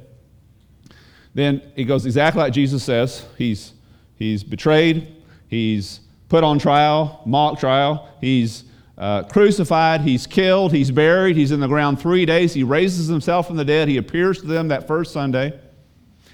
[1.34, 3.26] Then it goes exactly like Jesus says.
[3.38, 3.74] He's,
[4.16, 5.14] he's betrayed,
[5.50, 8.64] he's put on trial, mock trial, he's
[9.00, 13.48] uh, crucified, he's killed, he's buried, he's in the ground three days, he raises himself
[13.48, 15.58] from the dead, he appears to them that first Sunday.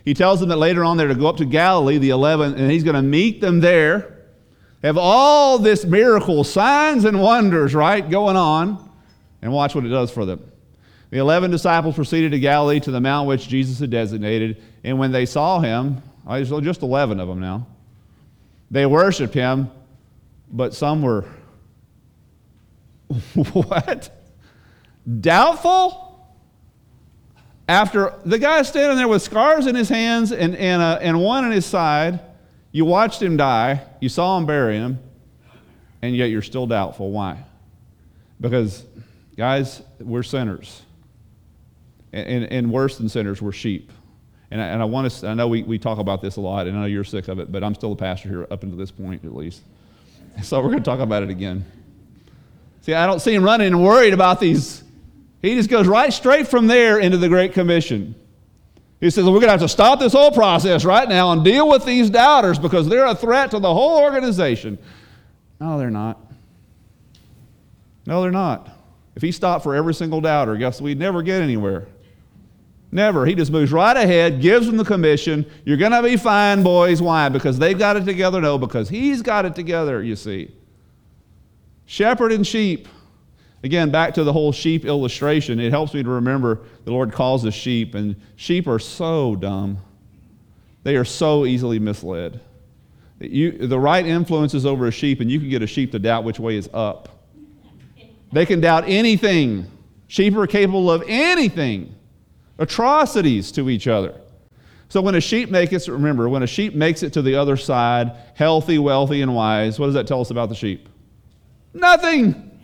[0.03, 2.71] He tells them that later on they're to go up to Galilee, the 11, and
[2.71, 4.15] he's going to meet them there.
[4.83, 8.87] Have all this miracle, signs and wonders, right, going on.
[9.41, 10.43] And watch what it does for them.
[11.09, 14.61] The eleven disciples proceeded to Galilee to the mount which Jesus had designated.
[14.83, 17.67] And when they saw him, just 11 of them now,
[18.69, 19.71] they worshiped him,
[20.51, 21.25] but some were,
[23.33, 24.09] what?
[25.21, 26.01] Doubtful?
[27.67, 31.45] After the guy standing there with scars in his hands and, and, uh, and one
[31.45, 32.19] in his side,
[32.71, 34.99] you watched him die, you saw him bury him,
[36.01, 37.11] and yet you're still doubtful.
[37.11, 37.43] Why?
[38.39, 38.83] Because,
[39.35, 40.81] guys, we're sinners.
[42.13, 43.91] And, and, and worse than sinners, we're sheep.
[44.51, 46.67] And I, and I want to, I know we, we talk about this a lot,
[46.67, 48.77] and I know you're sick of it, but I'm still a pastor here up until
[48.77, 49.61] this point, at least.
[50.43, 51.63] So we're going to talk about it again.
[52.85, 54.83] See, I don't see him running and worried about these
[55.45, 58.15] he just goes right straight from there into the Great Commission.
[58.99, 61.69] He says, We're going to have to stop this whole process right now and deal
[61.69, 64.79] with these doubters because they're a threat to the whole organization.
[65.59, 66.19] No, they're not.
[68.07, 68.69] No, they're not.
[69.15, 71.87] If he stopped for every single doubter, guess we'd never get anywhere.
[72.91, 73.25] Never.
[73.25, 75.45] He just moves right ahead, gives them the commission.
[75.63, 77.01] You're going to be fine, boys.
[77.01, 77.29] Why?
[77.29, 78.41] Because they've got it together?
[78.41, 80.51] No, because he's got it together, you see.
[81.85, 82.87] Shepherd and sheep.
[83.63, 87.45] Again, back to the whole sheep illustration, it helps me to remember the Lord calls
[87.45, 89.79] us sheep, and sheep are so dumb.
[90.83, 92.41] They are so easily misled.
[93.19, 96.23] You, the right influences over a sheep, and you can get a sheep to doubt
[96.23, 97.09] which way is up.
[98.31, 99.71] They can doubt anything.
[100.07, 101.95] Sheep are capable of anything,
[102.59, 104.13] atrocities to each other.
[104.89, 107.57] So when a sheep makes it, remember, when a sheep makes it to the other
[107.57, 110.87] side, healthy, wealthy, and wise, what does that tell us about the sheep?
[111.75, 112.57] Nothing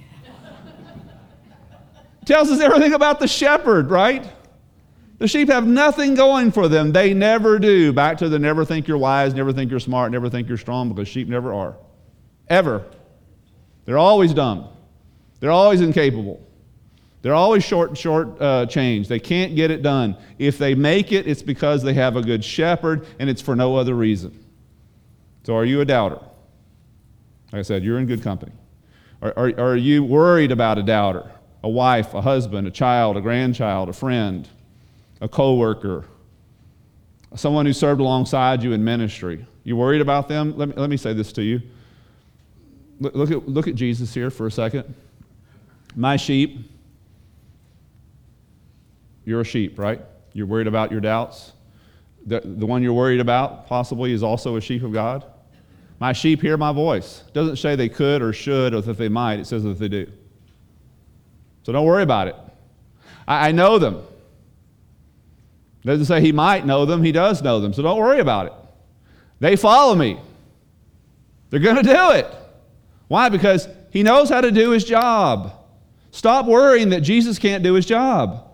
[2.23, 4.25] tells us everything about the shepherd, right?
[5.17, 6.93] The sheep have nothing going for them.
[6.93, 7.91] They never do.
[7.91, 10.87] Back to the never think you're wise, never think you're smart, never think you're strong,
[10.87, 11.75] because sheep never are.
[12.47, 12.85] Ever.
[13.83, 14.69] They're always dumb.
[15.41, 16.47] They're always incapable.
[17.21, 19.09] They're always short, short uh, change.
[19.09, 20.15] They can't get it done.
[20.39, 23.75] If they make it, it's because they have a good shepherd, and it's for no
[23.75, 24.43] other reason.
[25.43, 26.19] So, are you a doubter?
[27.51, 28.53] Like I said, you're in good company.
[29.21, 31.31] Are, are, are you worried about a doubter?
[31.63, 34.47] a wife, a husband, a child, a grandchild, a friend,
[35.19, 36.05] a coworker,
[37.35, 39.45] someone who served alongside you in ministry.
[39.63, 40.57] You worried about them?
[40.57, 41.61] Let me, let me say this to you.
[42.99, 44.93] Look at, look at Jesus here for a second.
[45.95, 46.69] My sheep,
[49.25, 50.01] you're a sheep, right?
[50.33, 51.53] You're worried about your doubts.
[52.25, 55.25] The, the one you're worried about possibly is also a sheep of God.
[56.01, 57.23] My sheep hear my voice.
[57.27, 59.87] It doesn't say they could or should or that they might, it says that they
[59.87, 60.11] do.
[61.61, 62.35] So don't worry about it.
[63.27, 64.01] I, I know them.
[65.83, 67.71] It doesn't say he might know them, he does know them.
[67.71, 68.53] So don't worry about it.
[69.41, 70.19] They follow me.
[71.51, 72.25] They're going to do it.
[73.07, 73.29] Why?
[73.29, 75.53] Because he knows how to do his job.
[76.09, 78.47] Stop worrying that Jesus can't do his job.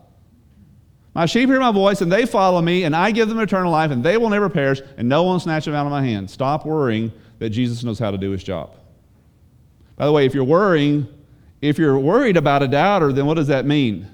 [1.14, 3.90] My sheep hear my voice, and they follow me, and I give them eternal life,
[3.90, 6.30] and they will never perish, and no one will snatch them out of my hand.
[6.30, 8.74] Stop worrying that Jesus knows how to do his job.
[9.96, 11.08] By the way, if you're worrying
[11.60, 14.08] if you're worried about a doubter, then what does that mean?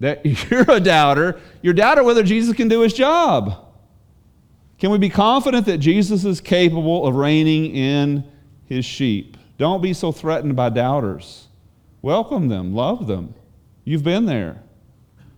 [0.00, 1.40] That you're a doubter.
[1.62, 3.64] You're a doubter whether Jesus can do his job.
[4.78, 8.24] Can we be confident that Jesus is capable of reining in
[8.66, 9.38] his sheep?
[9.56, 11.48] Don't be so threatened by doubters.
[12.02, 13.34] Welcome them, love them.
[13.84, 14.62] You've been there.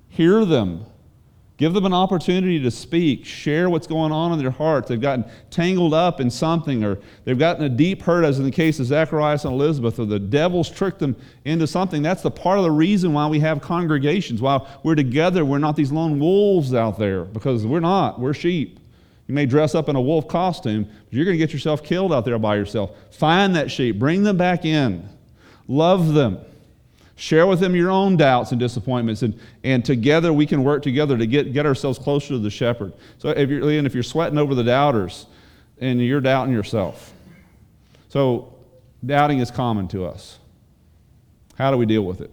[0.08, 0.86] Hear them.
[1.58, 4.88] Give them an opportunity to speak, share what's going on in their hearts.
[4.88, 8.50] They've gotten tangled up in something, or they've gotten a deep hurt, as in the
[8.52, 12.00] case of Zacharias and Elizabeth, or the devil's tricked them into something.
[12.00, 14.40] That's the part of the reason why we have congregations.
[14.40, 18.20] While we're together, we're not these lone wolves out there, because we're not.
[18.20, 18.78] We're sheep.
[19.26, 22.12] You may dress up in a wolf costume, but you're going to get yourself killed
[22.12, 22.96] out there by yourself.
[23.10, 25.08] Find that sheep, bring them back in,
[25.66, 26.38] love them.
[27.18, 31.18] Share with them your own doubts and disappointments, and, and together we can work together
[31.18, 32.92] to get, get ourselves closer to the shepherd.
[33.18, 35.26] So, if you're, and if you're sweating over the doubters,
[35.80, 37.12] and you're doubting yourself.
[38.08, 38.54] So,
[39.04, 40.38] doubting is common to us.
[41.56, 42.30] How do we deal with it?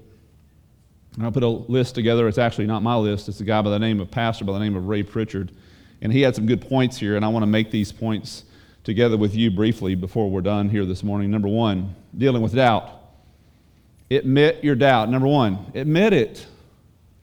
[1.19, 2.27] I put a list together.
[2.27, 3.27] It's actually not my list.
[3.27, 5.51] It's a guy by the name of pastor by the name of Ray Pritchard,
[6.03, 8.43] and he had some good points here, and I want to make these points
[8.83, 11.31] together with you briefly before we're done here this morning.
[11.31, 12.91] Number one, dealing with doubt.
[14.11, 15.09] Admit your doubt.
[15.09, 16.45] Number one, admit it.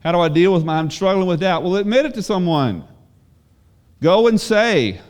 [0.00, 1.62] How do I deal with my, I'm struggling with doubt?
[1.62, 2.84] Well, admit it to someone.
[4.00, 5.00] Go and say,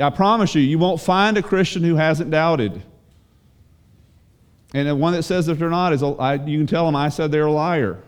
[0.00, 2.82] I promise you, you won't find a Christian who hasn't doubted.
[4.72, 7.10] And the one that says that they're not is, I, you can tell them I
[7.10, 8.02] said they're a liar.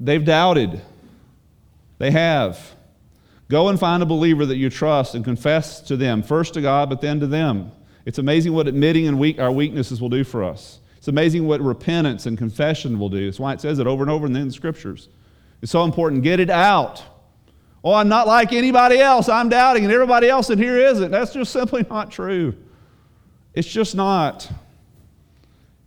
[0.00, 0.80] They've doubted.
[1.98, 2.74] They have.
[3.48, 6.88] Go and find a believer that you trust and confess to them, first to God,
[6.88, 7.72] but then to them.
[8.08, 10.80] It's amazing what admitting and weak, our weaknesses will do for us.
[10.96, 13.26] It's amazing what repentance and confession will do.
[13.26, 15.10] That's why it says it over and over in the scriptures.
[15.60, 16.22] It's so important.
[16.22, 17.04] Get it out.
[17.84, 19.28] Oh, I'm not like anybody else.
[19.28, 21.10] I'm doubting, and everybody else in here isn't.
[21.10, 22.54] That's just simply not true.
[23.52, 24.50] It's just not.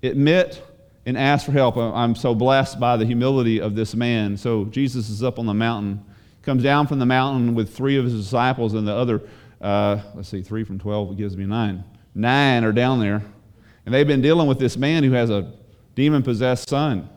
[0.04, 0.62] Admit
[1.08, 1.76] and ask for help.
[1.76, 4.38] I'm so blessed by the humility of this man.
[4.38, 6.06] So Jesus is up on the mountain,
[6.44, 9.24] comes down from the mountain with three of his disciples, and the other,
[9.60, 11.84] uh, let's see, three from 12 gives me nine.
[12.14, 13.24] Nine are down there.
[13.86, 15.52] And they've been dealing with this man who has a
[15.96, 17.10] demon possessed son,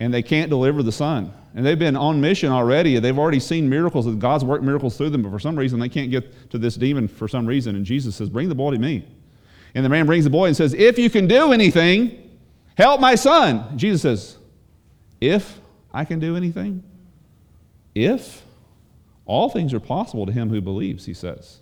[0.00, 1.32] and they can't deliver the son.
[1.54, 2.98] And they've been on mission already.
[2.98, 6.10] They've already seen miracles, God's worked miracles through them, but for some reason they can't
[6.10, 7.74] get to this demon for some reason.
[7.74, 9.04] And Jesus says, Bring the boy to me.
[9.74, 12.30] And the man brings the boy and says, If you can do anything,
[12.76, 13.76] help my son.
[13.76, 14.38] Jesus says,
[15.20, 15.60] If
[15.92, 16.82] I can do anything?
[17.94, 18.44] If?
[19.26, 21.60] All things are possible to him who believes, he says.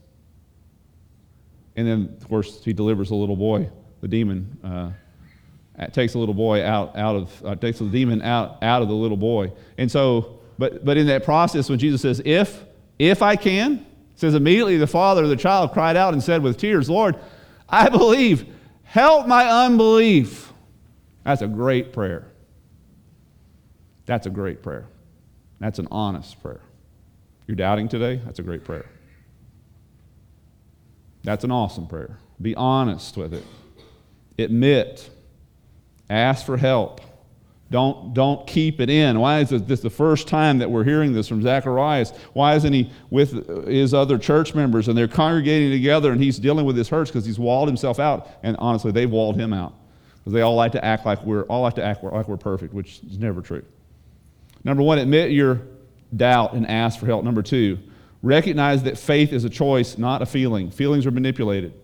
[1.77, 6.35] And then, of course, he delivers the little boy the demon uh, takes a little
[6.35, 9.53] boy out, out of uh, takes the demon out, out of the little boy.
[9.79, 12.65] And so, but but in that process, when Jesus says, "If
[12.99, 13.85] if I can,"
[14.15, 17.17] says immediately the father of the child cried out and said with tears, "Lord,
[17.69, 18.47] I believe.
[18.85, 20.53] Help my unbelief."
[21.25, 22.29] That's a great prayer.
[24.07, 24.87] That's a great prayer.
[25.59, 26.61] That's an honest prayer.
[27.49, 28.21] You're doubting today?
[28.25, 28.87] That's a great prayer.
[31.27, 32.21] That's an awesome prayer.
[32.41, 33.43] Be honest with it.
[34.39, 35.11] Admit.
[36.09, 37.01] Ask for help.
[37.69, 39.19] Don't, don't keep it in.
[39.19, 42.12] Why is this the first time that we're hearing this from Zacharias?
[42.33, 46.65] Why isn't he with his other church members and they're congregating together and he's dealing
[46.65, 48.29] with his hurts because he's walled himself out?
[48.45, 49.75] And honestly, they've walled him out
[50.19, 52.73] because they all like to act like we're all like to act like we're perfect,
[52.73, 53.65] which is never true.
[54.62, 55.62] Number one, admit your
[56.15, 57.25] doubt and ask for help.
[57.25, 57.81] Number two,
[58.22, 60.70] recognize that faith is a choice, not a feeling.
[60.70, 61.74] Feelings are manipulated.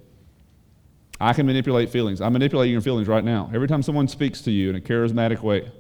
[1.21, 2.21] I can manipulate feelings.
[2.21, 3.51] I'm manipulating your feelings right now.
[3.55, 5.71] Every time someone speaks to you in a charismatic way,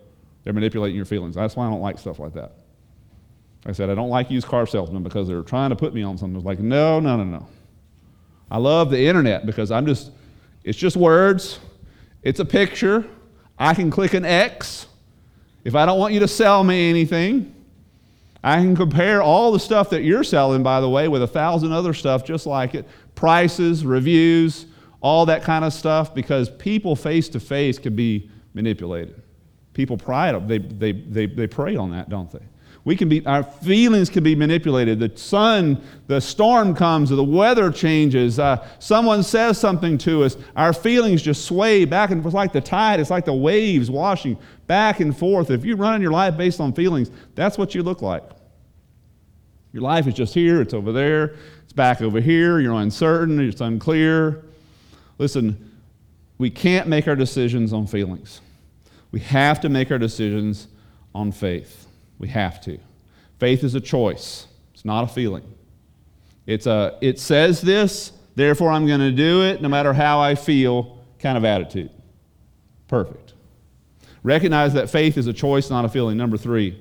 [0.45, 1.35] they're manipulating your feelings.
[1.35, 2.53] That's why I don't like stuff like that.
[3.65, 6.03] Like I said, I don't like used car salesmen because they're trying to put me
[6.03, 6.37] on something.
[6.37, 7.49] It's like, no, no, no, no.
[8.51, 10.11] I love the internet because I'm just,
[10.63, 11.59] it's just words,
[12.23, 13.05] it's a picture.
[13.59, 14.87] I can click an X.
[15.65, 17.55] If I don't want you to sell me anything,
[18.45, 21.73] I can compare all the stuff that you're selling, by the way, with a thousand
[21.73, 24.67] other stuff just like it prices, reviews,
[25.01, 29.23] all that kind of stuff because people face to face can be manipulated.
[29.75, 32.45] People pride, they, they, they, they prey on that, don't they?
[32.85, 34.99] We can be, our feelings can be manipulated.
[34.99, 38.41] The sun, the storm comes, the weather changes.
[38.41, 40.37] Uh, someone says something to us.
[40.57, 42.99] Our feelings just sway back and forth like the tide.
[42.99, 45.51] It's like the waves washing back and forth.
[45.51, 48.25] If you run your life based on feelings, that's what you look like.
[49.73, 52.59] Your life is just here, it's over there, it's back over here.
[52.59, 54.45] You're uncertain, it's unclear.
[55.19, 55.73] Listen,
[56.37, 58.41] we can't make our decisions on feelings.
[59.13, 60.67] We have to make our decisions
[61.15, 61.82] on faith.
[62.23, 62.79] We have to.
[63.39, 65.45] Faith is a choice, it's not a feeling.
[66.47, 70.35] It's a, it says this, therefore I'm going to do it no matter how I
[70.35, 71.91] feel kind of attitude.
[72.89, 73.35] Perfect.
[74.23, 76.17] Recognize that faith is a choice, not a feeling.
[76.17, 76.81] Number three,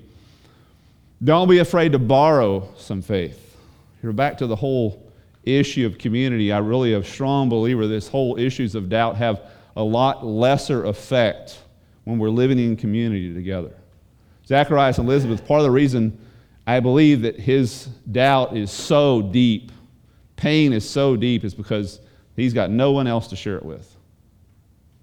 [1.23, 3.58] don't be afraid to borrow some faith.
[4.01, 5.12] You're back to the whole
[5.43, 9.41] issue of community, I really am a strong believer this whole issues of doubt have
[9.75, 11.60] a lot lesser effect
[12.04, 13.73] when we're living in community together.
[14.47, 16.17] Zacharias and Elizabeth, part of the reason
[16.67, 19.71] I believe that his doubt is so deep,
[20.36, 21.99] pain is so deep, is because
[22.36, 23.95] he's got no one else to share it with.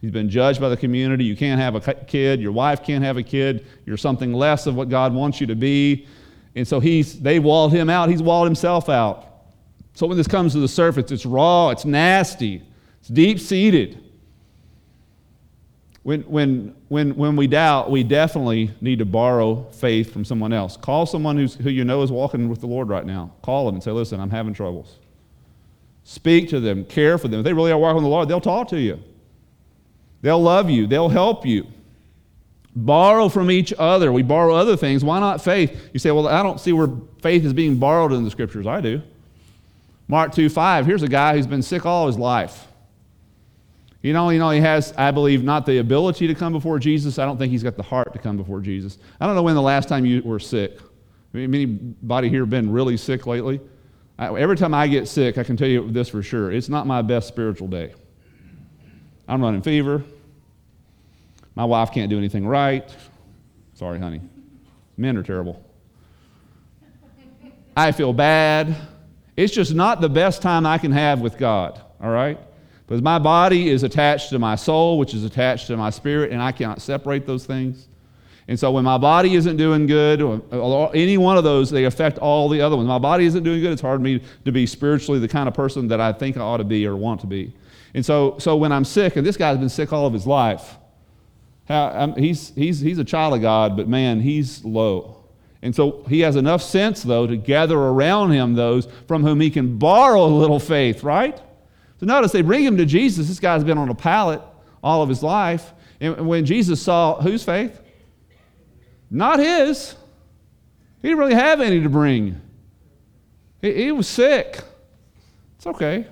[0.01, 1.25] He's been judged by the community.
[1.25, 2.41] You can't have a kid.
[2.41, 3.67] Your wife can't have a kid.
[3.85, 6.07] You're something less of what God wants you to be.
[6.55, 8.09] And so he's, they walled him out.
[8.09, 9.27] He's walled himself out.
[9.95, 12.63] So when this comes to the surface, it's raw, it's nasty,
[13.01, 14.05] it's deep seated.
[16.09, 20.75] When, when, when, when we doubt, we definitely need to borrow faith from someone else.
[20.75, 23.31] Call someone who's, who you know is walking with the Lord right now.
[23.43, 25.01] Call them and say, Listen, I'm having troubles.
[26.05, 27.41] Speak to them, care for them.
[27.41, 29.03] If they really are walking with the Lord, they'll talk to you,
[30.23, 31.67] they'll love you, they'll help you.
[32.75, 34.11] Borrow from each other.
[34.11, 35.05] We borrow other things.
[35.05, 35.91] Why not faith?
[35.93, 36.89] You say, Well, I don't see where
[37.21, 38.67] faith is being borrowed in the scriptures.
[38.67, 39.03] I do.
[40.07, 42.68] Mark 2 5, here's a guy who's been sick all his life.
[44.03, 47.19] You know, you know, he has, I believe, not the ability to come before Jesus.
[47.19, 48.99] I don't think he's got the heart to come before Jesus.
[49.21, 50.79] I don't know when the last time you were sick.
[51.35, 53.61] Anybody here been really sick lately?
[54.19, 56.53] I, every time I get sick, I can tell you this for sure.
[56.53, 57.93] It's not my best spiritual day.
[59.27, 60.05] I'm running fever.
[61.55, 62.89] My wife can't do anything right.
[63.75, 64.21] Sorry, honey.
[64.97, 65.65] Men are terrible.
[67.77, 68.77] I feel bad.
[69.37, 72.39] It's just not the best time I can have with God, all right?
[72.89, 76.43] Because my body is attached to my soul, which is attached to my spirit, and
[76.43, 77.87] I cannot separate those things.
[78.49, 82.17] And so when my body isn't doing good, or any one of those, they affect
[82.17, 82.89] all the other ones.
[82.89, 85.55] My body isn't doing good, it's hard for me to be spiritually the kind of
[85.55, 87.53] person that I think I ought to be or want to be.
[87.93, 90.79] And so, so when I'm sick, and this guy's been sick all of his life,
[91.67, 95.27] how, um, he's, he's, he's a child of God, but man, he's low.
[95.61, 99.51] And so he has enough sense, though, to gather around him those from whom he
[99.51, 101.39] can borrow a little faith, right?
[101.99, 103.29] So notice they bring him to Jesus.
[103.29, 104.41] This guy's been on a pallet
[104.83, 105.73] all of his life.
[106.01, 107.81] And when Jesus saw whose faith?
[109.11, 109.95] Not his.
[111.03, 112.41] He didn't really have any to bring.
[113.63, 114.61] He, he was sick.
[115.57, 116.07] It's okay.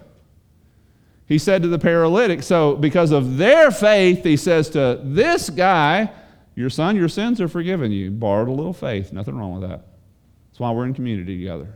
[1.27, 6.11] He said to the paralytic, so because of their faith, he says to this guy,
[6.55, 8.11] Your son, your sins are forgiven you.
[8.11, 9.13] Borrowed a little faith.
[9.13, 9.87] Nothing wrong with that.
[10.51, 11.75] That's why we're in community together.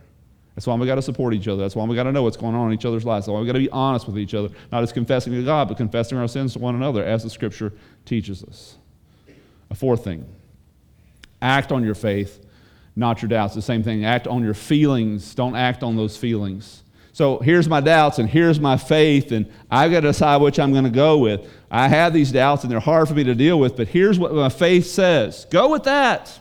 [0.61, 1.59] That's why we got to support each other.
[1.63, 3.25] That's why we got to know what's going on in each other's lives.
[3.25, 5.67] That's why we got to be honest with each other, not just confessing to God,
[5.67, 7.73] but confessing our sins to one another, as the Scripture
[8.05, 8.75] teaches us.
[9.71, 10.23] A fourth thing
[11.41, 12.45] act on your faith,
[12.95, 13.55] not your doubts.
[13.55, 14.05] The same thing.
[14.05, 15.33] Act on your feelings.
[15.33, 16.83] Don't act on those feelings.
[17.11, 20.73] So here's my doubts and here's my faith, and I've got to decide which I'm
[20.73, 21.49] going to go with.
[21.71, 24.31] I have these doubts and they're hard for me to deal with, but here's what
[24.31, 26.39] my faith says go with that.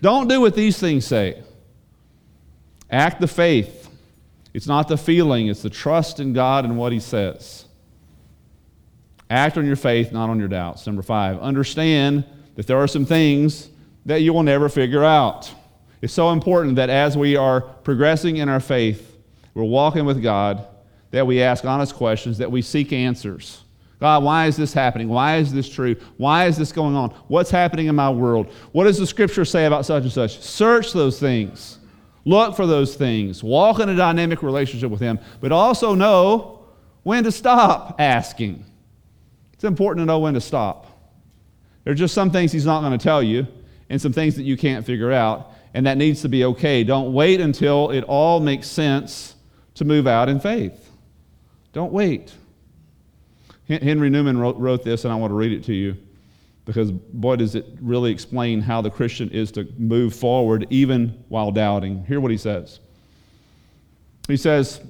[0.00, 1.40] Don't do what these things say.
[2.92, 3.88] Act the faith.
[4.54, 7.64] It's not the feeling, it's the trust in God and what He says.
[9.30, 10.86] Act on your faith, not on your doubts.
[10.86, 12.24] Number five, understand
[12.54, 13.70] that there are some things
[14.04, 15.50] that you will never figure out.
[16.02, 19.16] It's so important that as we are progressing in our faith,
[19.54, 20.66] we're walking with God,
[21.12, 23.62] that we ask honest questions, that we seek answers.
[24.00, 25.08] God, why is this happening?
[25.08, 25.94] Why is this true?
[26.16, 27.10] Why is this going on?
[27.28, 28.52] What's happening in my world?
[28.72, 30.40] What does the scripture say about such and such?
[30.40, 31.78] Search those things.
[32.24, 33.42] Look for those things.
[33.42, 36.64] Walk in a dynamic relationship with Him, but also know
[37.02, 38.64] when to stop asking.
[39.54, 40.86] It's important to know when to stop.
[41.84, 43.46] There's just some things He's not going to tell you,
[43.90, 46.84] and some things that you can't figure out, and that needs to be okay.
[46.84, 49.34] Don't wait until it all makes sense
[49.74, 50.90] to move out in faith.
[51.72, 52.32] Don't wait.
[53.66, 55.96] Henry Newman wrote, wrote this, and I want to read it to you
[56.64, 61.50] because boy, does it really explain how the Christian is to move forward even while
[61.50, 62.04] doubting.
[62.04, 62.80] Hear what he says.
[64.28, 64.80] He says,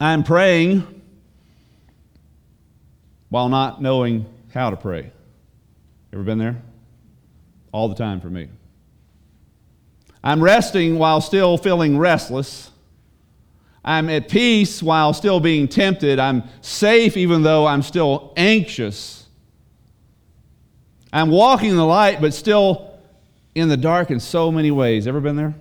[0.00, 1.02] I'm praying
[3.28, 5.12] while not knowing how to pray.
[6.12, 6.60] Ever been there?
[7.72, 8.48] All the time for me.
[10.24, 12.70] I'm resting while still feeling restless.
[13.84, 16.18] I'm at peace while still being tempted.
[16.18, 19.21] I'm safe even though I'm still anxious.
[21.12, 22.98] I'm walking in the light, but still
[23.54, 25.06] in the dark in so many ways.
[25.06, 25.54] Ever been there?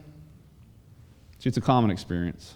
[1.40, 2.54] See, it's a common experience.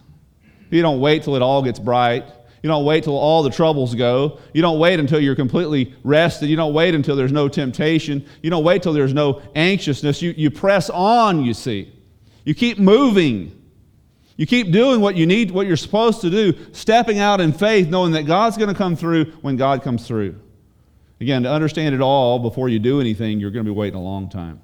[0.69, 2.25] You don't wait till it all gets bright.
[2.63, 4.39] You don't wait till all the troubles go.
[4.53, 6.49] You don't wait until you're completely rested.
[6.49, 8.25] You don't wait until there's no temptation.
[8.41, 10.21] You don't wait till there's no anxiousness.
[10.21, 11.91] You, you press on, you see.
[12.43, 13.61] You keep moving.
[14.37, 17.87] You keep doing what you need, what you're supposed to do, stepping out in faith,
[17.87, 20.39] knowing that God's going to come through when God comes through.
[21.21, 24.03] Again, to understand it all before you do anything, you're going to be waiting a
[24.03, 24.59] long time.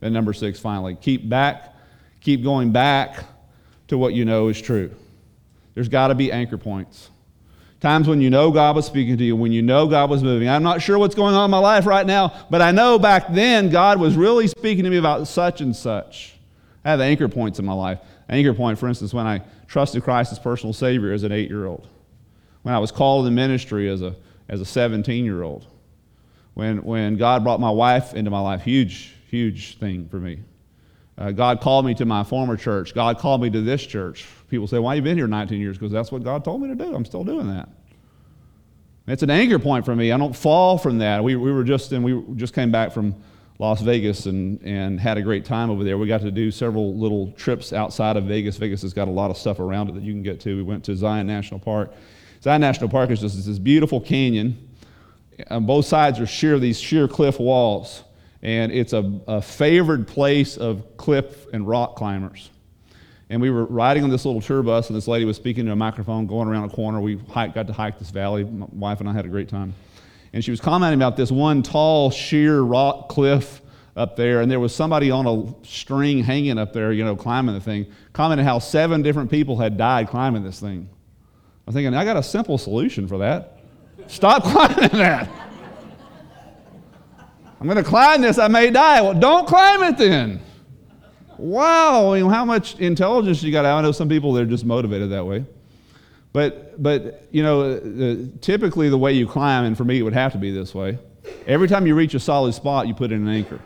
[0.00, 1.74] And number six, finally, keep back,
[2.20, 3.24] keep going back
[3.88, 4.94] to what you know is true.
[5.74, 7.10] There's got to be anchor points.
[7.80, 10.48] Times when you know God was speaking to you, when you know God was moving.
[10.48, 13.32] I'm not sure what's going on in my life right now, but I know back
[13.32, 16.34] then God was really speaking to me about such and such.
[16.84, 18.00] I have anchor points in my life.
[18.28, 21.66] Anchor point, for instance, when I trusted Christ as personal Savior as an eight year
[21.66, 21.86] old,
[22.62, 24.16] when I was called to ministry as a,
[24.48, 25.66] as a 17 year old
[26.58, 30.40] when, when God brought my wife into my life, huge, huge thing for me.
[31.16, 32.94] Uh, God called me to my former church.
[32.94, 34.26] God called me to this church.
[34.48, 35.78] People say, Why have you been here 19 years?
[35.78, 36.92] Because that's what God told me to do.
[36.96, 37.68] I'm still doing that.
[39.06, 40.10] It's an anchor point for me.
[40.10, 41.22] I don't fall from that.
[41.22, 43.14] We, we were just and we just came back from
[43.60, 45.96] Las Vegas and, and had a great time over there.
[45.96, 48.56] We got to do several little trips outside of Vegas.
[48.56, 50.56] Vegas has got a lot of stuff around it that you can get to.
[50.56, 51.92] We went to Zion National Park.
[52.42, 54.67] Zion National Park is just this beautiful canyon
[55.50, 58.02] on both sides are sheer, these sheer cliff walls.
[58.40, 62.50] And it's a, a favored place of cliff and rock climbers.
[63.30, 65.72] And we were riding on this little tour bus, and this lady was speaking to
[65.72, 67.00] a microphone going around a corner.
[67.00, 68.44] We hiked, got to hike this valley.
[68.44, 69.74] My wife and I had a great time.
[70.32, 73.60] And she was commenting about this one tall, sheer rock cliff
[73.96, 77.54] up there, and there was somebody on a string hanging up there, you know, climbing
[77.54, 80.88] the thing, commenting how seven different people had died climbing this thing.
[81.66, 83.57] I'm thinking, I got a simple solution for that.
[84.08, 85.30] Stop climbing that.
[87.60, 89.00] I'm going to climb this, I may die.
[89.00, 90.40] Well, don't climb it then.
[91.36, 93.64] Wow, I mean, how much intelligence you got?
[93.64, 95.44] I know some people, they're just motivated that way.
[96.32, 100.14] But But, you know, the, typically the way you climb, and for me it would
[100.14, 100.98] have to be this way,
[101.46, 103.60] every time you reach a solid spot, you put in an anchor.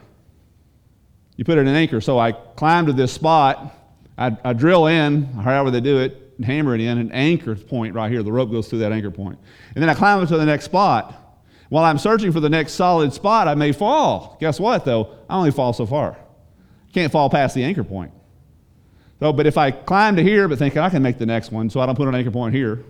[1.37, 2.01] You put in an anchor.
[2.01, 3.75] So I climb to this spot,
[4.17, 7.95] I, I drill in, however they do it, and hammer it in, an anchor point
[7.95, 8.23] right here.
[8.23, 9.39] The rope goes through that anchor point.
[9.75, 11.15] And then I climb up to the next spot.
[11.69, 14.37] While I'm searching for the next solid spot, I may fall.
[14.41, 15.17] Guess what, though?
[15.31, 16.17] I only fall so far.
[16.93, 18.13] Can't fall past the anchor point.
[19.21, 21.71] So, but if I climb to here, but thinking I can make the next one,
[21.71, 22.73] so I don't put an anchor point here.
[22.75, 22.85] And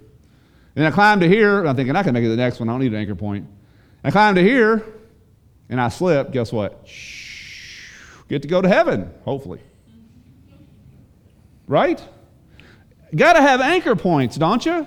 [0.74, 2.70] then I climb to here, and I'm thinking I can make it the next one,
[2.70, 3.46] I don't need an anchor point.
[4.02, 4.82] I climb to here,
[5.68, 6.88] and I slip, guess what?
[8.28, 9.60] Get to go to heaven, hopefully.
[11.68, 12.02] Right?
[13.14, 14.86] Got to have anchor points, don't you?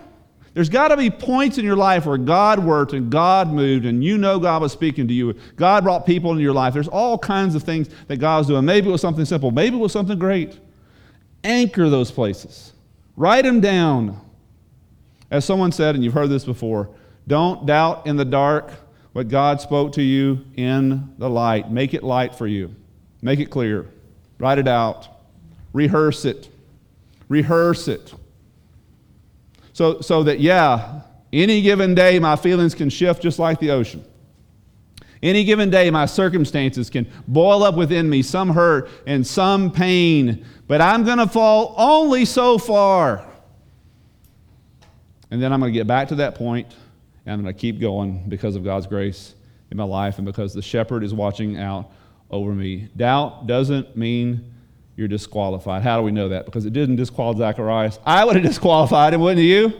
[0.56, 4.02] There's got to be points in your life where God worked and God moved and
[4.02, 5.36] you know God was speaking to you.
[5.58, 6.74] God brought people into your life.
[6.74, 8.64] There's all kinds of things that God was doing.
[8.64, 10.58] Maybe it was something simple, maybe it was something great.
[11.44, 12.72] Anchor those places,
[13.18, 14.20] write them down.
[15.30, 16.90] As someone said, and you've heard this before,
[17.28, 18.72] don't doubt in the dark
[19.12, 21.70] what God spoke to you in the light.
[21.70, 22.74] Make it light for you,
[23.22, 23.88] make it clear,
[24.40, 25.10] write it out,
[25.74, 26.50] rehearse it.
[27.28, 28.14] Rehearse it.
[29.74, 31.02] So, so that, yeah,
[31.34, 34.06] any given day my feelings can shift just like the ocean.
[35.22, 40.46] Any given day my circumstances can boil up within me some hurt and some pain,
[40.68, 43.26] but I'm going to fall only so far.
[45.32, 46.74] And then I'm going to get back to that point
[47.26, 49.36] and I'm going to keep going because of God's grace
[49.72, 51.92] in my life and because the shepherd is watching out
[52.30, 52.90] over me.
[52.96, 54.54] Doubt doesn't mean
[54.96, 55.82] you're disqualified.
[55.82, 56.46] How do we know that?
[56.46, 58.00] Because it didn't disqualify Zacharias.
[58.06, 59.74] I would have disqualified him, wouldn't you?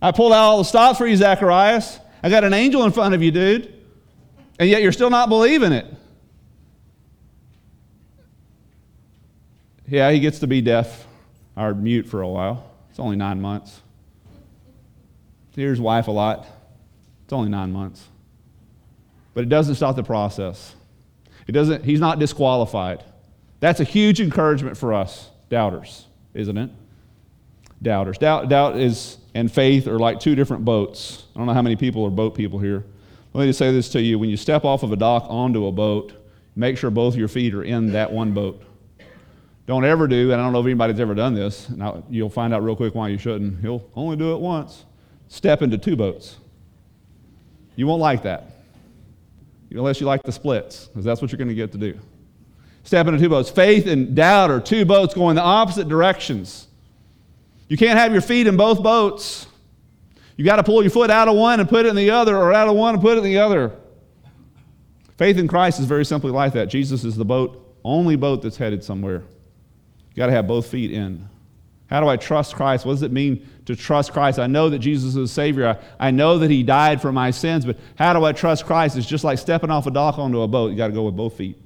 [0.00, 1.98] I pulled out all the stops for you, Zacharias.
[2.22, 3.74] I got an angel in front of you, dude.
[4.58, 5.86] And yet you're still not believing it.
[9.86, 11.06] Yeah, he gets to be deaf
[11.56, 12.70] or mute for a while.
[12.90, 13.80] It's only nine months.
[15.54, 16.46] Here's wife a lot.
[17.24, 18.04] It's only nine months.
[19.32, 20.74] But it doesn't stop the process.
[21.46, 23.02] It doesn't, he's not disqualified.
[23.60, 26.70] That's a huge encouragement for us, doubters, isn't it?
[27.82, 28.18] Doubters.
[28.18, 31.24] Doubt, doubt is and faith are like two different boats.
[31.34, 32.84] I don't know how many people are boat people here.
[33.32, 34.18] Let me just say this to you.
[34.18, 36.12] When you step off of a dock onto a boat,
[36.56, 38.62] make sure both your feet are in that one boat.
[39.66, 42.54] Don't ever do, and I don't know if anybody's ever done this, and you'll find
[42.54, 43.62] out real quick why you shouldn't.
[43.62, 44.86] You'll only do it once.
[45.28, 46.38] Step into two boats.
[47.76, 48.50] You won't like that,
[49.70, 52.00] unless you like the splits, because that's what you're going to get to do
[52.84, 53.50] step into two boats.
[53.50, 56.66] Faith and doubt are two boats going the opposite directions.
[57.68, 59.46] You can't have your feet in both boats.
[60.36, 62.36] You got to pull your foot out of one and put it in the other,
[62.36, 63.72] or out of one and put it in the other.
[65.16, 66.66] Faith in Christ is very simply like that.
[66.66, 69.24] Jesus is the boat, only boat that's headed somewhere.
[70.10, 71.28] You got to have both feet in.
[71.88, 72.86] How do I trust Christ?
[72.86, 74.38] What does it mean to trust Christ?
[74.38, 75.68] I know that Jesus is Savior.
[75.68, 78.96] I, I know that He died for my sins, but how do I trust Christ?
[78.96, 80.70] It's just like stepping off a dock onto a boat.
[80.70, 81.58] You got to go with both feet.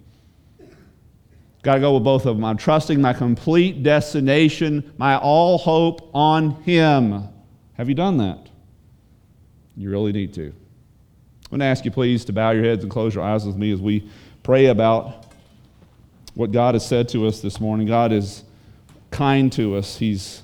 [1.62, 2.44] Got to go with both of them.
[2.44, 7.28] I'm trusting my complete destination, my all hope on Him.
[7.74, 8.48] Have you done that?
[9.76, 10.46] You really need to.
[10.46, 13.56] I'm going to ask you, please, to bow your heads and close your eyes with
[13.56, 14.08] me as we
[14.42, 15.26] pray about
[16.34, 17.86] what God has said to us this morning.
[17.86, 18.42] God is
[19.10, 20.42] kind to us, He's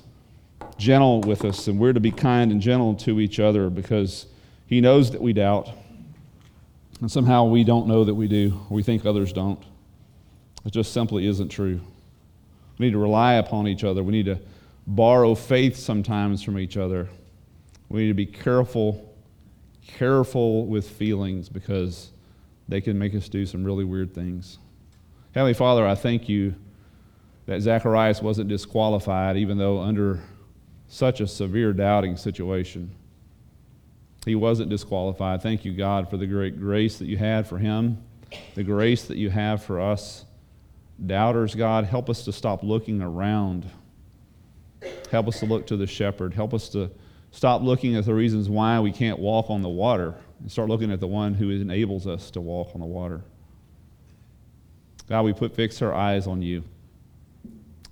[0.76, 4.26] gentle with us, and we're to be kind and gentle to each other because
[4.66, 5.70] He knows that we doubt.
[7.00, 9.62] And somehow we don't know that we do, we think others don't.
[10.68, 11.80] It just simply isn't true.
[12.76, 14.02] We need to rely upon each other.
[14.02, 14.38] We need to
[14.86, 17.08] borrow faith sometimes from each other.
[17.88, 19.10] We need to be careful,
[19.86, 22.10] careful with feelings because
[22.68, 24.58] they can make us do some really weird things.
[25.34, 26.54] Heavenly Father, I thank you
[27.46, 30.22] that Zacharias wasn't disqualified, even though under
[30.86, 32.90] such a severe doubting situation,
[34.26, 35.40] he wasn't disqualified.
[35.40, 38.02] Thank you, God, for the great grace that you had for him,
[38.54, 40.26] the grace that you have for us
[41.04, 43.66] Doubters, God, help us to stop looking around.
[45.10, 46.34] Help us to look to the shepherd.
[46.34, 46.90] Help us to
[47.30, 50.90] stop looking at the reasons why we can't walk on the water and start looking
[50.90, 53.22] at the one who enables us to walk on the water.
[55.08, 56.64] God, we put fix our eyes on you.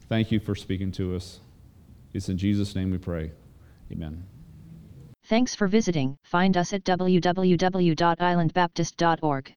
[0.09, 1.40] Thank you for speaking to us.
[2.12, 3.32] It's in Jesus' name we pray.
[3.90, 4.24] Amen.
[5.24, 6.18] Thanks for visiting.
[6.22, 9.55] Find us at www.islandbaptist.org.